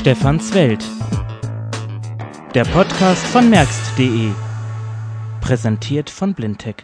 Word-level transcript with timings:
Stefans 0.00 0.54
Welt. 0.54 0.82
Der 2.54 2.64
Podcast 2.64 3.22
von 3.26 3.50
merkst.de. 3.50 4.30
Präsentiert 5.42 6.08
von 6.08 6.32
Blindtech. 6.32 6.76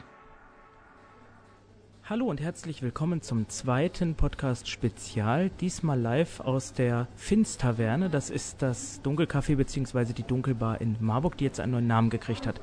Hallo 2.05 2.27
und 2.27 2.43
herzlich 2.43 2.83
willkommen 2.83 3.23
zum 3.23 3.49
zweiten 3.49 4.17
Podcast 4.17 4.69
Spezial. 4.69 5.49
Diesmal 5.49 5.99
live 5.99 6.41
aus 6.41 6.75
der 6.75 7.09
Finz-Taverne. 7.17 8.11
Das 8.11 8.29
ist 8.29 8.61
das 8.61 9.01
Dunkelcafé 9.03 9.57
bzw. 9.57 10.13
die 10.13 10.23
Dunkelbar 10.23 10.83
in 10.83 10.99
Marburg, 11.01 11.39
die 11.39 11.45
jetzt 11.45 11.59
einen 11.59 11.73
neuen 11.73 11.87
Namen 11.87 12.11
gekriegt 12.11 12.47
hat. 12.47 12.61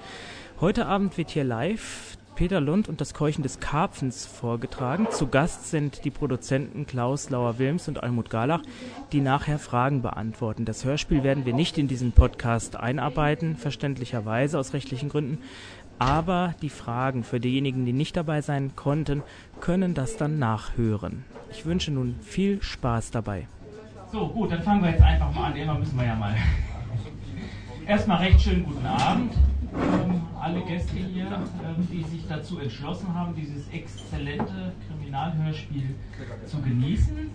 Heute 0.62 0.86
Abend 0.86 1.18
wird 1.18 1.32
hier 1.32 1.46
live 1.46 2.16
Peter 2.36 2.60
Lund 2.60 2.90
und 2.90 3.00
das 3.00 3.14
Keuchen 3.14 3.44
des 3.44 3.60
Karpfens 3.60 4.26
vorgetragen. 4.26 5.08
Zu 5.12 5.28
Gast 5.28 5.70
sind 5.70 6.04
die 6.04 6.10
Produzenten 6.10 6.88
Klaus 6.88 7.30
Lauer-Wilms 7.30 7.88
und 7.88 8.02
Almut 8.02 8.30
Galach, 8.30 8.62
die 9.12 9.22
nachher 9.22 9.60
Fragen 9.60 10.02
beantworten. 10.02 10.66
Das 10.66 10.84
Hörspiel 10.84 11.24
werden 11.24 11.46
wir 11.46 11.54
nicht 11.54 11.78
in 11.78 11.88
diesen 11.88 12.12
Podcast 12.12 12.76
einarbeiten, 12.76 13.56
verständlicherweise 13.56 14.58
aus 14.58 14.74
rechtlichen 14.74 15.10
Gründen. 15.10 15.38
Aber 16.00 16.56
die 16.62 16.70
Fragen 16.70 17.24
für 17.24 17.40
diejenigen, 17.40 17.86
die 17.86 17.94
nicht 17.94 18.18
dabei 18.18 18.42
sein 18.42 18.76
konnten, 18.76 19.22
können 19.62 19.94
das 19.94 20.18
dann 20.18 20.40
nachhören. 20.40 21.24
Ich 21.52 21.66
wünsche 21.66 21.92
nun 21.92 22.16
viel 22.22 22.62
Spaß 22.64 23.12
dabei. 23.12 23.48
So, 24.12 24.28
gut, 24.28 24.52
dann 24.52 24.64
fangen 24.64 24.84
wir 24.84 24.90
jetzt 24.90 25.04
einfach 25.04 25.32
mal 25.34 25.52
an. 25.52 25.56
Immer 25.56 25.78
müssen 25.78 25.98
wir 25.98 26.06
ja 26.06 26.16
mal. 26.16 26.36
Erstmal 27.86 28.18
recht 28.18 28.42
schönen 28.42 28.64
guten 28.64 28.86
Abend 28.86 29.34
alle 30.40 30.62
Gäste 30.62 30.98
hier, 30.98 31.26
ähm, 31.26 31.88
die 31.92 32.04
sich 32.04 32.28
dazu 32.28 32.60
entschlossen 32.60 33.14
haben, 33.14 33.34
dieses 33.36 33.70
exzellente 33.70 34.74
Kriminalhörspiel 34.88 35.96
zu 36.46 36.62
genießen. 36.62 37.32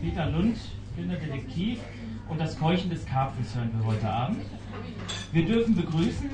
Peter 0.00 0.30
Lund, 0.30 0.56
Detektiv 0.96 1.80
und 2.28 2.40
das 2.40 2.58
Keuchen 2.58 2.90
des 2.90 3.04
Karpfens 3.06 3.54
hören 3.54 3.70
wir 3.76 3.86
heute 3.86 4.08
Abend. 4.08 4.42
Wir 5.32 5.46
dürfen 5.46 5.74
begrüßen 5.74 6.28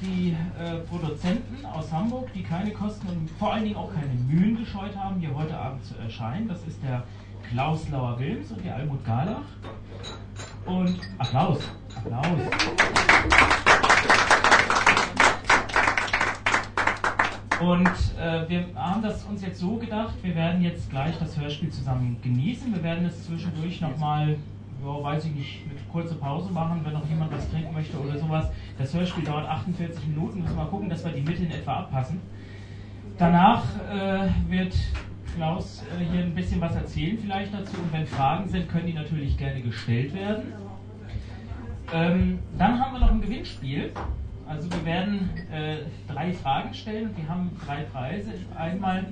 die 0.00 0.36
äh, 0.58 0.78
Produzenten 0.88 1.64
aus 1.64 1.92
Hamburg, 1.92 2.32
die 2.34 2.42
keine 2.42 2.72
Kosten 2.72 3.06
und 3.06 3.30
vor 3.38 3.54
allen 3.54 3.64
Dingen 3.64 3.76
auch 3.76 3.92
keine 3.94 4.12
Mühen 4.28 4.56
gescheut 4.56 4.96
haben, 4.96 5.20
hier 5.20 5.34
heute 5.34 5.56
Abend 5.56 5.84
zu 5.84 5.96
erscheinen. 5.96 6.48
Das 6.48 6.64
ist 6.66 6.82
der 6.82 7.04
Klaus 7.48 7.88
Lauer-Wilms 7.88 8.50
und 8.50 8.64
die 8.64 8.70
Almut 8.70 9.04
Galach. 9.04 9.42
Und 10.66 10.98
Applaus, 11.18 11.60
Applaus. 11.94 13.11
Und 17.62 17.86
äh, 18.20 18.48
wir 18.48 18.64
haben 18.74 19.02
das 19.02 19.24
uns 19.24 19.42
jetzt 19.42 19.60
so 19.60 19.76
gedacht, 19.76 20.14
wir 20.22 20.34
werden 20.34 20.62
jetzt 20.62 20.90
gleich 20.90 21.16
das 21.18 21.38
Hörspiel 21.38 21.70
zusammen 21.70 22.16
genießen. 22.20 22.74
Wir 22.74 22.82
werden 22.82 23.06
es 23.06 23.24
zwischendurch 23.24 23.80
nochmal, 23.80 24.36
weiß 24.82 25.26
ich 25.26 25.32
nicht, 25.32 25.66
mit 25.68 25.76
kurzer 25.92 26.16
Pause 26.16 26.50
machen, 26.50 26.80
wenn 26.84 26.92
noch 26.92 27.08
jemand 27.08 27.30
was 27.32 27.48
trinken 27.50 27.72
möchte 27.72 27.96
oder 27.98 28.18
sowas. 28.18 28.50
Das 28.78 28.92
Hörspiel 28.92 29.22
dauert 29.22 29.46
48 29.46 30.08
Minuten, 30.08 30.40
müssen 30.40 30.56
wir 30.56 30.64
mal 30.64 30.70
gucken, 30.70 30.88
dass 30.88 31.04
wir 31.04 31.12
die 31.12 31.20
Mitte 31.20 31.44
in 31.44 31.52
etwa 31.52 31.80
abpassen. 31.80 32.20
Danach 33.16 33.62
äh, 33.88 34.28
wird 34.50 34.74
Klaus 35.36 35.82
äh, 35.82 36.04
hier 36.04 36.24
ein 36.24 36.34
bisschen 36.34 36.60
was 36.60 36.74
erzählen 36.74 37.16
vielleicht 37.20 37.54
dazu 37.54 37.76
und 37.76 37.92
wenn 37.92 38.06
Fragen 38.06 38.48
sind, 38.48 38.68
können 38.68 38.86
die 38.86 38.92
natürlich 38.92 39.36
gerne 39.36 39.60
gestellt 39.60 40.14
werden. 40.14 40.52
Ähm, 41.94 42.38
dann 42.58 42.80
haben 42.80 42.94
wir 42.94 43.00
noch 43.00 43.12
ein 43.12 43.20
Gewinnspiel. 43.20 43.92
Also 44.52 44.70
wir 44.70 44.84
werden 44.84 45.30
äh, 45.50 45.78
drei 46.12 46.34
Fragen 46.34 46.74
stellen 46.74 47.08
und 47.08 47.16
wir 47.16 47.26
haben 47.26 47.50
drei 47.64 47.84
Preise. 47.84 48.34
Einmal. 48.54 49.02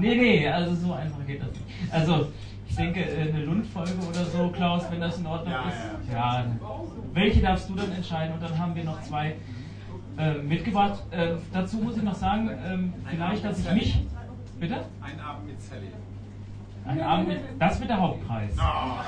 nee, 0.00 0.16
nee, 0.16 0.48
also 0.48 0.74
so 0.74 0.92
einfach 0.92 1.24
geht 1.24 1.40
das 1.40 1.52
nicht. 1.52 1.62
Also 1.92 2.32
ich 2.68 2.74
denke 2.74 3.00
äh, 3.00 3.28
eine 3.28 3.44
Lundfolge 3.44 3.94
oder 4.08 4.24
so, 4.24 4.48
Klaus, 4.48 4.90
wenn 4.90 5.00
das 5.00 5.18
in 5.18 5.26
Ordnung 5.26 5.52
ja, 5.52 5.68
ist. 5.68 5.76
Ja. 6.12 6.40
ja. 6.40 6.46
Welche 7.12 7.42
darfst 7.42 7.70
du 7.70 7.76
dann 7.76 7.92
entscheiden? 7.92 8.34
Und 8.34 8.42
dann 8.42 8.58
haben 8.58 8.74
wir 8.74 8.82
noch 8.82 9.00
zwei 9.02 9.36
äh, 10.18 10.34
mitgebracht. 10.34 11.00
Äh, 11.12 11.34
dazu 11.52 11.76
muss 11.76 11.96
ich 11.96 12.02
noch 12.02 12.16
sagen, 12.16 12.50
ähm, 12.66 12.92
vielleicht, 13.08 13.44
dass 13.44 13.60
ich 13.60 13.72
mich. 13.72 14.04
Bitte? 14.58 14.84
Ein 15.00 15.20
Abend 15.20 15.46
mit 15.46 15.62
Sally. 15.62 15.92
Ein 16.84 17.02
Abend 17.02 17.28
mit. 17.28 17.38
Das 17.60 17.78
wird 17.78 17.88
der 17.88 18.00
Hauptpreis. 18.00 18.56
No. 18.56 18.98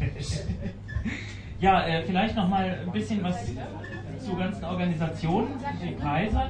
Ja, 1.60 1.82
äh, 1.82 2.02
vielleicht 2.04 2.36
noch 2.36 2.48
mal 2.48 2.78
ein 2.86 2.92
bisschen 2.92 3.22
was 3.24 3.50
zur 4.20 4.38
ganzen 4.38 4.64
Organisation, 4.64 5.48
die 5.82 5.90
Preise, 5.90 6.40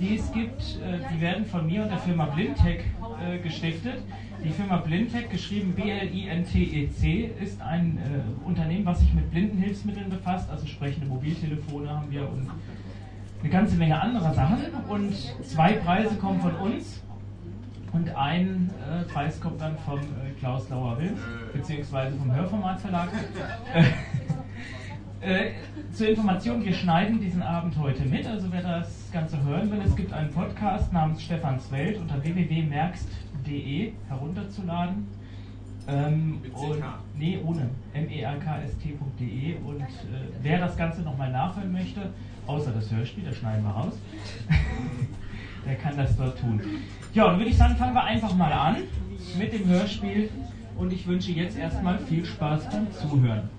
die 0.00 0.16
es 0.16 0.32
gibt. 0.32 0.60
Äh, 0.60 0.98
die 1.12 1.20
werden 1.20 1.46
von 1.46 1.64
mir 1.64 1.82
und 1.82 1.90
der 1.90 1.98
Firma 1.98 2.24
Blindtech 2.26 2.80
äh, 3.24 3.38
gestiftet. 3.38 4.02
Die 4.42 4.50
Firma 4.50 4.78
Blindtech, 4.78 5.28
geschrieben 5.30 5.74
B-L-I-N-T-E-C, 5.74 7.30
ist 7.40 7.60
ein 7.62 7.98
äh, 7.98 8.46
Unternehmen, 8.48 8.84
was 8.84 8.98
sich 8.98 9.14
mit 9.14 9.30
Blindenhilfsmitteln 9.30 10.10
befasst. 10.10 10.50
Also 10.50 10.66
sprechende 10.66 11.06
Mobiltelefone 11.06 11.88
haben 11.88 12.10
wir 12.10 12.28
und 12.28 12.50
eine 13.40 13.50
ganze 13.50 13.76
Menge 13.76 14.00
anderer 14.00 14.34
Sachen. 14.34 14.58
Und 14.88 15.14
zwei 15.44 15.74
Preise 15.74 16.16
kommen 16.16 16.40
von 16.40 16.54
uns. 16.56 17.04
Und 17.92 18.14
ein 18.16 18.70
äh, 18.90 19.04
Preis 19.04 19.40
kommt 19.40 19.60
dann 19.60 19.78
vom 19.78 20.00
äh, 20.00 20.32
Klaus 20.38 20.68
Lauer-Wilms, 20.68 21.20
beziehungsweise 21.52 22.16
vom 22.16 22.34
Hörformatverlag. 22.34 23.08
Äh, 25.20 25.50
zur 25.92 26.10
Information, 26.10 26.64
wir 26.64 26.72
schneiden 26.72 27.20
diesen 27.20 27.42
Abend 27.42 27.76
heute 27.76 28.04
mit, 28.04 28.24
also 28.24 28.52
wer 28.52 28.62
das 28.62 29.10
Ganze 29.12 29.42
hören 29.42 29.68
will, 29.68 29.80
es 29.84 29.96
gibt 29.96 30.12
einen 30.12 30.30
Podcast 30.30 30.92
namens 30.92 31.22
Stefans 31.22 31.72
Welt 31.72 31.98
unter 31.98 32.22
www.merkst.de 32.22 33.92
herunterzuladen. 34.08 35.08
Ähm, 35.88 36.40
und, 36.52 36.84
nee, 37.16 37.36
ohne. 37.44 37.68
merkst.de 37.94 39.56
und 39.56 39.80
äh, 39.80 39.86
wer 40.40 40.60
das 40.60 40.76
Ganze 40.76 41.02
nochmal 41.02 41.32
nachhören 41.32 41.72
möchte, 41.72 42.12
außer 42.46 42.70
das 42.70 42.88
Hörspiel, 42.92 43.24
das 43.24 43.38
schneiden 43.38 43.64
wir 43.64 43.70
raus, 43.70 43.94
der 45.66 45.74
kann 45.76 45.96
das 45.96 46.16
dort 46.16 46.38
tun. 46.38 46.62
Ja, 47.12 47.26
dann 47.26 47.38
würde 47.38 47.50
ich 47.50 47.56
sagen, 47.56 47.74
fangen 47.74 47.94
wir 47.94 48.04
einfach 48.04 48.36
mal 48.36 48.52
an 48.52 48.76
mit 49.36 49.52
dem 49.52 49.66
Hörspiel 49.66 50.30
und 50.76 50.92
ich 50.92 51.08
wünsche 51.08 51.32
jetzt 51.32 51.58
erstmal 51.58 51.98
viel 51.98 52.24
Spaß 52.24 52.70
beim 52.70 52.92
Zuhören. 52.92 53.50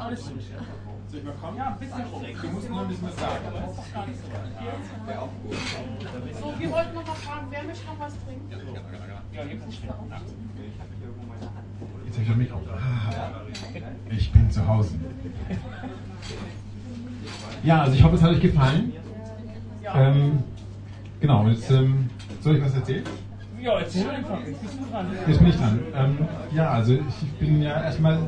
Alles 0.00 0.24
durch. 0.24 0.44
Soll 1.10 1.20
ich 1.20 1.24
mal 1.24 1.34
kommen? 1.34 1.56
Ja, 1.56 1.66
ein 1.68 1.78
bisschen 1.78 2.04
rum. 2.12 2.22
Du 2.42 2.48
musst 2.48 2.68
nur 2.68 2.80
ein 2.82 2.88
bisschen 2.88 3.08
was 3.08 3.16
sagen. 3.16 3.46
Aber 3.46 3.60
das 3.60 3.70
ist 3.70 3.78
doch 3.78 3.92
gar 3.94 4.06
nicht 4.06 4.20
so 4.20 4.28
weit. 4.28 5.06
Wäre 5.08 5.20
auch 5.22 5.30
gut. 5.42 5.56
So, 6.38 6.60
wir 6.60 6.70
wollten 6.70 6.94
noch 6.94 7.06
mal 7.06 7.14
fragen, 7.14 7.46
wer 7.50 7.64
möchte 7.64 7.86
noch 7.86 7.98
was 7.98 8.12
trinken? 8.24 8.50
Ja, 9.32 9.42
hier 9.42 9.58
kannst 9.58 9.66
du 9.68 9.72
stehen. 9.72 9.90
Jetzt 12.06 12.18
habe 12.18 12.30
ich 12.30 12.36
mich 12.36 12.52
auch. 12.52 12.62
Ich 14.10 14.32
bin 14.32 14.50
zu 14.50 14.66
Hause. 14.66 14.94
Ja, 17.62 17.82
also 17.82 17.94
ich 17.94 18.02
hoffe, 18.02 18.16
es 18.16 18.22
hat 18.22 18.30
euch 18.30 18.40
gefallen. 18.40 18.92
Ähm, 19.94 20.42
genau, 21.20 21.46
jetzt 21.48 21.70
ähm, 21.70 22.10
soll 22.40 22.56
ich 22.56 22.64
was 22.64 22.74
erzählen? 22.74 23.04
Ja, 23.60 23.78
erzähl 23.78 24.08
einfach. 24.10 24.38
Jetzt 24.46 24.62
bist 24.62 24.78
du 24.78 24.84
dran. 24.90 25.06
Jetzt 25.26 25.38
bin 25.38 25.48
ich 25.48 25.56
dran. 25.56 25.80
Ähm, 25.94 26.28
ja, 26.54 26.70
also 26.70 26.92
ich 26.92 27.32
bin 27.38 27.62
ja 27.62 27.82
erstmal 27.82 28.18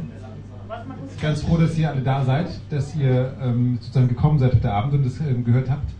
ganz 1.21 1.43
froh, 1.43 1.57
dass 1.57 1.77
ihr 1.79 1.91
alle 1.91 2.03
da 2.03 2.25
seid, 2.25 2.49
dass 2.71 2.95
ihr 2.95 3.35
ähm, 3.41 3.79
sozusagen 3.81 4.09
gekommen 4.09 4.39
seid 4.39 4.55
heute 4.55 4.73
Abend 4.73 4.95
und 4.95 5.05
das 5.05 5.21
ähm, 5.21 5.45
gehört 5.45 5.71
habt. 5.71 5.91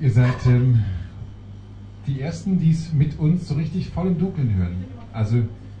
Ihr 0.00 0.10
seid 0.10 0.46
ähm, 0.46 0.80
die 2.06 2.20
Ersten, 2.20 2.58
die 2.58 2.70
es 2.70 2.92
mit 2.92 3.18
uns 3.18 3.48
so 3.48 3.54
richtig 3.54 3.90
voll 3.90 4.08
im 4.08 4.18
Dunkeln 4.18 4.54
hören. 4.54 4.84
Also 5.12 5.38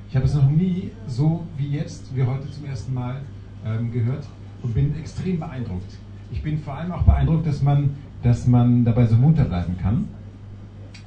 ich 0.08 0.16
habe 0.16 0.26
es 0.26 0.34
noch 0.34 0.50
nie 0.50 0.90
so 1.06 1.46
wie 1.56 1.68
jetzt, 1.68 2.14
wie 2.14 2.22
heute 2.22 2.50
zum 2.50 2.64
ersten 2.64 2.92
Mal 2.94 3.20
ähm, 3.64 3.92
gehört 3.92 4.26
und 4.62 4.74
bin 4.74 4.94
extrem 4.98 5.38
beeindruckt. 5.38 5.92
Ich 6.32 6.42
bin 6.42 6.58
vor 6.58 6.74
allem 6.74 6.92
auch 6.92 7.02
beeindruckt, 7.02 7.46
dass 7.46 7.62
man, 7.62 7.96
dass 8.22 8.46
man 8.46 8.84
dabei 8.84 9.06
so 9.06 9.16
munter 9.16 9.44
bleiben 9.44 9.76
kann. 9.78 10.08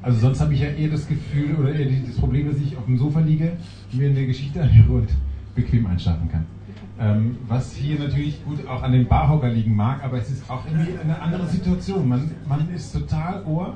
Also 0.01 0.19
sonst 0.19 0.41
habe 0.41 0.53
ich 0.53 0.61
ja 0.61 0.67
eher 0.67 0.89
das 0.89 1.07
Gefühl 1.07 1.55
oder 1.55 1.73
eher 1.73 1.89
das 2.05 2.17
Problem, 2.17 2.49
dass 2.49 2.57
ich 2.57 2.75
auf 2.75 2.85
dem 2.85 2.97
Sofa 2.97 3.21
liege, 3.21 3.53
mir 3.93 4.09
eine 4.09 4.25
Geschichte 4.25 4.61
anhöre 4.61 4.99
und 4.99 5.09
bequem 5.55 5.85
einschlafen 5.85 6.29
kann. 6.29 6.45
Ähm, 6.99 7.37
was 7.47 7.73
hier 7.73 7.97
natürlich 7.97 8.43
gut 8.45 8.67
auch 8.67 8.83
an 8.83 8.91
dem 8.91 9.07
Barhocker 9.07 9.49
liegen 9.49 9.75
mag, 9.75 10.03
aber 10.03 10.19
es 10.19 10.29
ist 10.29 10.49
auch 10.49 10.63
irgendwie 10.65 10.97
eine 10.99 11.19
andere 11.19 11.47
Situation. 11.47 12.07
Man, 12.07 12.31
man 12.47 12.69
ist 12.69 12.93
total 12.93 13.43
Ohr, 13.45 13.75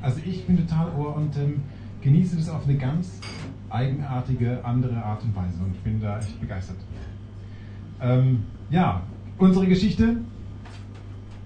also 0.00 0.20
ich 0.24 0.46
bin 0.46 0.56
total 0.56 0.90
Ohr 0.98 1.16
und 1.16 1.36
ähm, 1.36 1.62
genieße 2.00 2.36
das 2.36 2.48
auf 2.48 2.66
eine 2.66 2.78
ganz 2.78 3.20
eigenartige, 3.68 4.64
andere 4.64 4.96
Art 4.96 5.22
und 5.22 5.36
Weise 5.36 5.62
und 5.62 5.74
ich 5.74 5.80
bin 5.80 6.00
da 6.00 6.18
echt 6.18 6.40
begeistert. 6.40 6.78
Ähm, 8.00 8.44
ja, 8.70 9.02
unsere 9.38 9.66
Geschichte. 9.66 10.16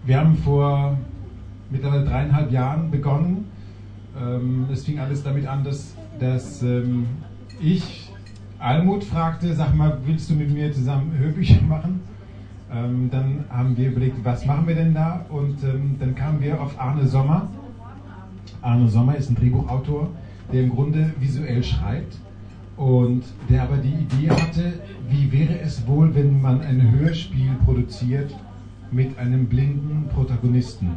Wir 0.04 0.18
haben 0.18 0.36
vor 0.36 0.96
mittlerweile 1.70 2.04
dreieinhalb 2.04 2.52
Jahren 2.52 2.90
begonnen. 2.90 3.46
Ähm, 4.18 4.66
es 4.72 4.84
fing 4.84 4.98
alles 4.98 5.22
damit 5.22 5.46
an, 5.46 5.64
dass, 5.64 5.94
dass 6.18 6.62
ähm, 6.62 7.06
ich 7.60 8.09
Almut 8.60 9.04
fragte, 9.04 9.54
sag 9.54 9.74
mal, 9.74 9.96
willst 10.04 10.28
du 10.28 10.34
mit 10.34 10.50
mir 10.52 10.70
zusammen 10.70 11.16
Hörbücher 11.16 11.62
machen? 11.62 12.00
Ähm, 12.70 13.08
dann 13.10 13.44
haben 13.48 13.74
wir 13.74 13.88
überlegt, 13.88 14.22
was 14.22 14.44
machen 14.44 14.68
wir 14.68 14.74
denn 14.74 14.92
da? 14.92 15.24
Und 15.30 15.64
ähm, 15.64 15.96
dann 15.98 16.14
kamen 16.14 16.42
wir 16.42 16.60
auf 16.60 16.78
Arne 16.78 17.06
Sommer. 17.06 17.48
Arne 18.60 18.86
Sommer 18.88 19.16
ist 19.16 19.30
ein 19.30 19.36
Drehbuchautor, 19.36 20.10
der 20.52 20.64
im 20.64 20.70
Grunde 20.70 21.14
visuell 21.18 21.64
schreibt 21.64 22.18
und 22.76 23.22
der 23.48 23.62
aber 23.62 23.78
die 23.78 23.94
Idee 23.94 24.28
hatte, 24.28 24.74
wie 25.08 25.32
wäre 25.32 25.58
es 25.60 25.86
wohl, 25.86 26.14
wenn 26.14 26.42
man 26.42 26.60
ein 26.60 26.98
Hörspiel 26.98 27.52
produziert 27.64 28.36
mit 28.90 29.18
einem 29.18 29.46
blinden 29.46 30.06
Protagonisten. 30.14 30.90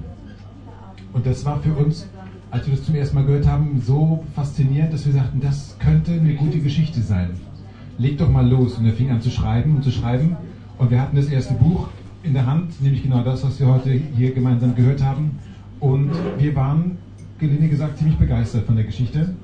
Und 1.13 1.25
das 1.25 1.45
war 1.45 1.61
für 1.61 1.73
uns, 1.73 2.09
als 2.51 2.67
wir 2.67 2.75
das 2.75 2.85
zum 2.85 2.95
ersten 2.95 3.15
Mal 3.15 3.25
gehört 3.25 3.47
haben, 3.47 3.81
so 3.81 4.25
faszinierend, 4.35 4.91
dass 4.93 5.05
wir 5.05 5.13
sagten, 5.13 5.39
das 5.39 5.77
könnte 5.79 6.11
eine 6.11 6.35
gute 6.35 6.59
Geschichte 6.59 7.01
sein. 7.01 7.29
Leg 7.97 8.17
doch 8.17 8.29
mal 8.29 8.47
los. 8.47 8.77
Und 8.77 8.85
er 8.85 8.93
fing 8.93 9.11
an 9.11 9.21
zu 9.21 9.29
schreiben 9.29 9.75
und 9.75 9.83
zu 9.83 9.91
schreiben. 9.91 10.35
Und 10.77 10.91
wir 10.91 11.01
hatten 11.01 11.15
das 11.15 11.27
erste 11.27 11.53
Buch 11.53 11.89
in 12.23 12.33
der 12.33 12.45
Hand, 12.45 12.81
nämlich 12.81 13.03
genau 13.03 13.23
das, 13.23 13.43
was 13.43 13.59
wir 13.59 13.67
heute 13.67 13.91
hier 13.91 14.33
gemeinsam 14.33 14.75
gehört 14.75 15.03
haben. 15.03 15.39
Und 15.79 16.11
wir 16.37 16.55
waren, 16.55 16.97
gelinde 17.37 17.67
gesagt, 17.67 17.97
ziemlich 17.97 18.17
begeistert 18.17 18.65
von 18.65 18.75
der 18.75 18.85
Geschichte 18.85 19.35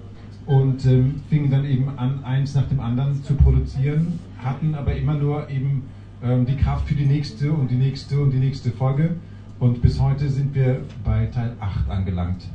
und 0.45 0.85
ähm, 0.85 1.21
fingen 1.29 1.51
dann 1.51 1.65
eben 1.65 1.89
an, 1.97 2.23
eins 2.23 2.55
nach 2.55 2.67
dem 2.67 2.79
anderen 2.79 3.23
zu 3.23 3.35
produzieren, 3.35 4.19
hatten 4.39 4.73
aber 4.73 4.95
immer 4.95 5.13
nur 5.13 5.49
eben 5.49 5.83
ähm, 6.23 6.45
die 6.45 6.55
Kraft 6.55 6.87
für 6.87 6.95
die 6.95 7.05
nächste 7.05 7.51
und 7.51 7.69
die 7.69 7.75
nächste 7.75 8.19
und 8.19 8.31
die 8.31 8.39
nächste 8.39 8.71
Folge. 8.71 9.11
Und 9.59 9.81
bis 9.81 9.99
heute 9.99 10.27
sind 10.29 10.55
wir 10.55 10.81
bei 11.03 11.27
Teil 11.27 11.53
8 11.59 11.89
angelangt. 11.89 12.47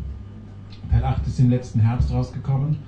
Teil 0.90 1.04
8 1.04 1.26
ist 1.26 1.38
im 1.38 1.50
letzten 1.50 1.80
Herbst 1.80 2.10
rausgekommen. 2.10 2.78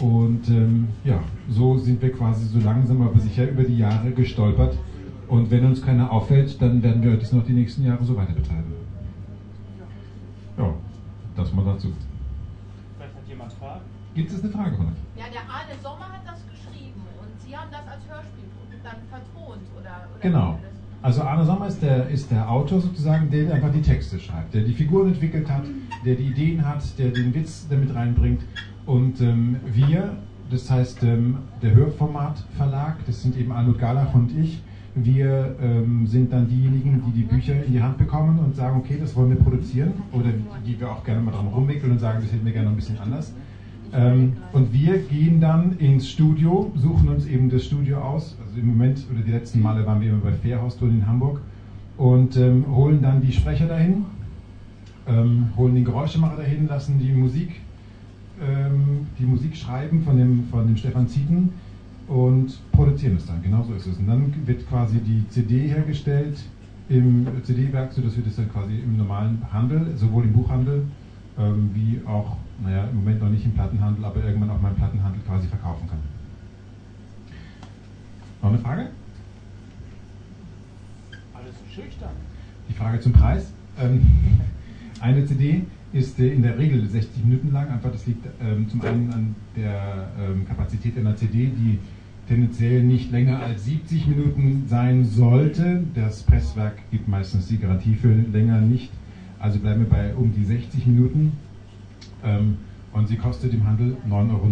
Und 0.00 0.48
ähm, 0.48 0.88
ja, 1.04 1.20
so 1.48 1.76
sind 1.76 2.00
wir 2.00 2.12
quasi 2.12 2.46
so 2.46 2.60
langsam 2.60 3.02
aber 3.02 3.18
sicher 3.18 3.48
über 3.50 3.64
die 3.64 3.78
Jahre 3.78 4.10
gestolpert. 4.12 4.78
Und 5.26 5.50
wenn 5.50 5.66
uns 5.66 5.82
keiner 5.84 6.10
auffällt, 6.10 6.60
dann 6.62 6.82
werden 6.82 7.02
wir 7.02 7.16
das 7.16 7.32
noch 7.32 7.44
die 7.44 7.52
nächsten 7.52 7.84
Jahre 7.84 8.04
so 8.04 8.16
weiter 8.16 8.32
betreiben. 8.32 8.72
Ja, 10.56 10.72
das 11.36 11.52
mal 11.52 11.64
dazu. 11.64 11.92
Vielleicht 12.96 13.14
hat 13.14 13.28
jemand 13.28 13.52
Fragen. 13.52 13.80
Gibt 14.14 14.30
es 14.30 14.42
eine 14.42 14.52
Frage, 14.52 14.76
Ronald? 14.76 14.96
Ja, 15.16 15.24
der 15.32 15.42
Arne 15.42 15.74
Sommer 15.82 16.12
hat 16.12 16.22
das 16.26 16.40
geschrieben 16.48 17.02
und 17.20 17.40
Sie 17.46 17.56
haben 17.56 17.70
das 17.70 17.86
als 17.86 18.02
Hörspiel 18.08 18.44
dann 18.82 18.96
vertont, 19.10 19.62
oder? 19.76 20.08
oder 20.10 20.20
Genau. 20.20 20.58
Also 21.02 21.22
Arne 21.22 21.44
Sommer 21.44 21.68
ist 21.68 21.80
der, 21.80 22.08
ist 22.08 22.30
der 22.30 22.50
Autor 22.50 22.80
sozusagen, 22.80 23.30
der 23.30 23.54
einfach 23.54 23.72
die 23.72 23.82
Texte 23.82 24.18
schreibt, 24.18 24.54
der 24.54 24.62
die 24.62 24.72
Figuren 24.72 25.08
entwickelt 25.08 25.48
hat, 25.48 25.64
der 26.04 26.16
die 26.16 26.24
Ideen 26.24 26.66
hat, 26.66 26.82
der 26.98 27.10
den 27.10 27.34
Witz 27.34 27.66
damit 27.68 27.94
reinbringt. 27.94 28.42
Und 28.88 29.20
ähm, 29.20 29.56
wir, 29.70 30.16
das 30.50 30.70
heißt 30.70 31.02
ähm, 31.02 31.36
der 31.60 31.74
Hörformat 31.74 32.42
Verlag, 32.56 32.96
das 33.04 33.22
sind 33.22 33.36
eben 33.36 33.52
Almut 33.52 33.78
Galach 33.78 34.14
und 34.14 34.32
ich, 34.34 34.62
wir 34.94 35.56
ähm, 35.60 36.06
sind 36.06 36.32
dann 36.32 36.48
diejenigen, 36.48 37.02
die 37.06 37.20
die 37.20 37.24
Bücher 37.24 37.62
in 37.66 37.74
die 37.74 37.82
Hand 37.82 37.98
bekommen 37.98 38.38
und 38.38 38.56
sagen, 38.56 38.78
okay, 38.78 38.96
das 38.98 39.14
wollen 39.14 39.28
wir 39.28 39.36
produzieren 39.36 39.92
oder 40.10 40.30
die, 40.66 40.80
wir 40.80 40.90
auch 40.90 41.04
gerne 41.04 41.20
mal 41.20 41.32
drum 41.32 41.48
rumwickeln 41.48 41.92
und 41.92 41.98
sagen, 41.98 42.20
das 42.22 42.32
hätten 42.32 42.46
wir 42.46 42.52
gerne 42.54 42.70
ein 42.70 42.76
bisschen 42.76 42.98
anders. 42.98 43.34
Ähm, 43.92 44.38
und 44.54 44.72
wir 44.72 44.96
gehen 45.00 45.38
dann 45.38 45.76
ins 45.76 46.08
Studio, 46.08 46.72
suchen 46.74 47.10
uns 47.10 47.26
eben 47.26 47.50
das 47.50 47.66
Studio 47.66 47.98
aus. 47.98 48.38
Also 48.42 48.58
im 48.58 48.68
Moment 48.68 49.04
oder 49.12 49.20
die 49.20 49.32
letzten 49.32 49.60
Male 49.60 49.84
waren 49.84 50.00
wir 50.00 50.08
immer 50.08 50.22
bei 50.22 50.32
Fairhauston 50.32 50.88
in 50.92 51.06
Hamburg 51.06 51.42
und 51.98 52.38
ähm, 52.38 52.64
holen 52.74 53.02
dann 53.02 53.20
die 53.20 53.32
Sprecher 53.32 53.66
dahin, 53.66 54.06
ähm, 55.06 55.48
holen 55.58 55.74
den 55.74 55.84
Geräuschemacher 55.84 56.36
dahin, 56.38 56.66
lassen 56.68 56.98
die 56.98 57.12
Musik, 57.12 57.60
ähm, 58.40 59.06
die 59.18 59.24
Musik 59.24 59.56
schreiben 59.56 60.02
von 60.02 60.16
dem, 60.16 60.44
von 60.50 60.66
dem 60.66 60.76
Stefan 60.76 61.08
Zieten 61.08 61.52
und 62.06 62.58
produzieren 62.72 63.16
es 63.16 63.26
dann. 63.26 63.42
Genau 63.42 63.62
so 63.62 63.74
ist 63.74 63.86
es. 63.86 63.98
Und 63.98 64.06
dann 64.06 64.32
wird 64.46 64.68
quasi 64.68 65.00
die 65.00 65.28
CD 65.28 65.68
hergestellt 65.68 66.38
im 66.88 67.26
CD-Werk, 67.42 67.92
sodass 67.92 68.16
wir 68.16 68.24
das 68.24 68.36
dann 68.36 68.50
quasi 68.50 68.78
im 68.78 68.96
normalen 68.96 69.42
Handel, 69.52 69.96
sowohl 69.96 70.24
im 70.24 70.32
Buchhandel 70.32 70.84
ähm, 71.38 71.70
wie 71.74 72.00
auch, 72.06 72.36
naja, 72.62 72.84
im 72.90 72.96
Moment 72.96 73.20
noch 73.20 73.28
nicht 73.28 73.44
im 73.44 73.52
Plattenhandel, 73.52 74.04
aber 74.04 74.24
irgendwann 74.24 74.50
auch 74.50 74.60
mal 74.60 74.70
im 74.70 74.76
Plattenhandel 74.76 75.20
quasi 75.26 75.46
verkaufen 75.48 75.88
kann. 75.88 75.98
Noch 78.42 78.50
eine 78.50 78.58
Frage? 78.58 78.88
Alles 81.34 81.54
so 81.58 81.82
schüchtern. 81.82 82.10
Die 82.68 82.74
Frage 82.74 83.00
zum 83.00 83.12
Preis. 83.12 83.52
Ähm, 83.78 84.06
eine 85.00 85.26
CD 85.26 85.64
ist 85.92 86.18
äh, 86.18 86.28
in 86.28 86.42
der 86.42 86.58
Regel 86.58 86.86
60 86.86 87.24
Minuten 87.24 87.52
lang. 87.52 87.68
Einfach, 87.68 87.92
das 87.92 88.06
liegt 88.06 88.26
ähm, 88.40 88.68
zum 88.68 88.80
einen 88.82 89.12
an 89.12 89.34
der 89.56 90.08
ähm, 90.18 90.46
Kapazität 90.46 90.96
einer 90.98 91.16
CD, 91.16 91.46
die 91.46 91.78
tendenziell 92.28 92.82
nicht 92.82 93.10
länger 93.10 93.40
als 93.40 93.64
70 93.64 94.06
Minuten 94.06 94.64
sein 94.68 95.04
sollte. 95.04 95.84
Das 95.94 96.22
Presswerk 96.22 96.78
gibt 96.90 97.08
meistens 97.08 97.48
die 97.48 97.58
Garantie 97.58 97.94
für 97.94 98.12
länger 98.12 98.60
nicht. 98.60 98.90
Also 99.38 99.58
bleiben 99.60 99.80
wir 99.80 99.88
bei 99.88 100.14
um 100.14 100.32
die 100.32 100.44
60 100.44 100.86
Minuten. 100.86 101.32
Ähm, 102.24 102.58
und 102.92 103.08
sie 103.08 103.16
kostet 103.16 103.54
im 103.54 103.66
Handel 103.66 103.96
9,90 104.08 104.32
Euro. 104.32 104.48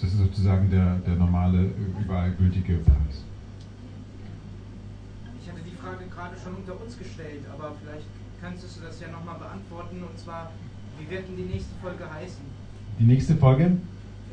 Das 0.00 0.10
ist 0.12 0.18
sozusagen 0.18 0.70
der, 0.70 0.96
der 1.06 1.16
normale, 1.16 1.70
überall 2.02 2.32
gültige 2.32 2.78
Preis. 2.78 3.24
Ich 5.42 5.48
hatte 5.50 5.60
die 5.64 5.76
Frage 5.76 6.06
gerade 6.10 6.34
schon 6.42 6.54
unter 6.54 6.80
uns 6.80 6.98
gestellt, 6.98 7.42
aber 7.52 7.74
vielleicht 7.82 8.06
könntest 8.40 8.78
du 8.78 8.82
das 8.82 9.00
ja 9.00 9.08
nochmal 9.08 9.38
beantworten. 9.38 10.02
Und 10.02 10.18
zwar, 10.18 10.50
wie 10.98 11.10
wird 11.10 11.28
denn 11.28 11.36
die 11.36 11.52
nächste 11.52 11.74
Folge 11.80 12.10
heißen? 12.10 12.42
Die 12.98 13.04
nächste 13.04 13.36
Folge 13.36 13.76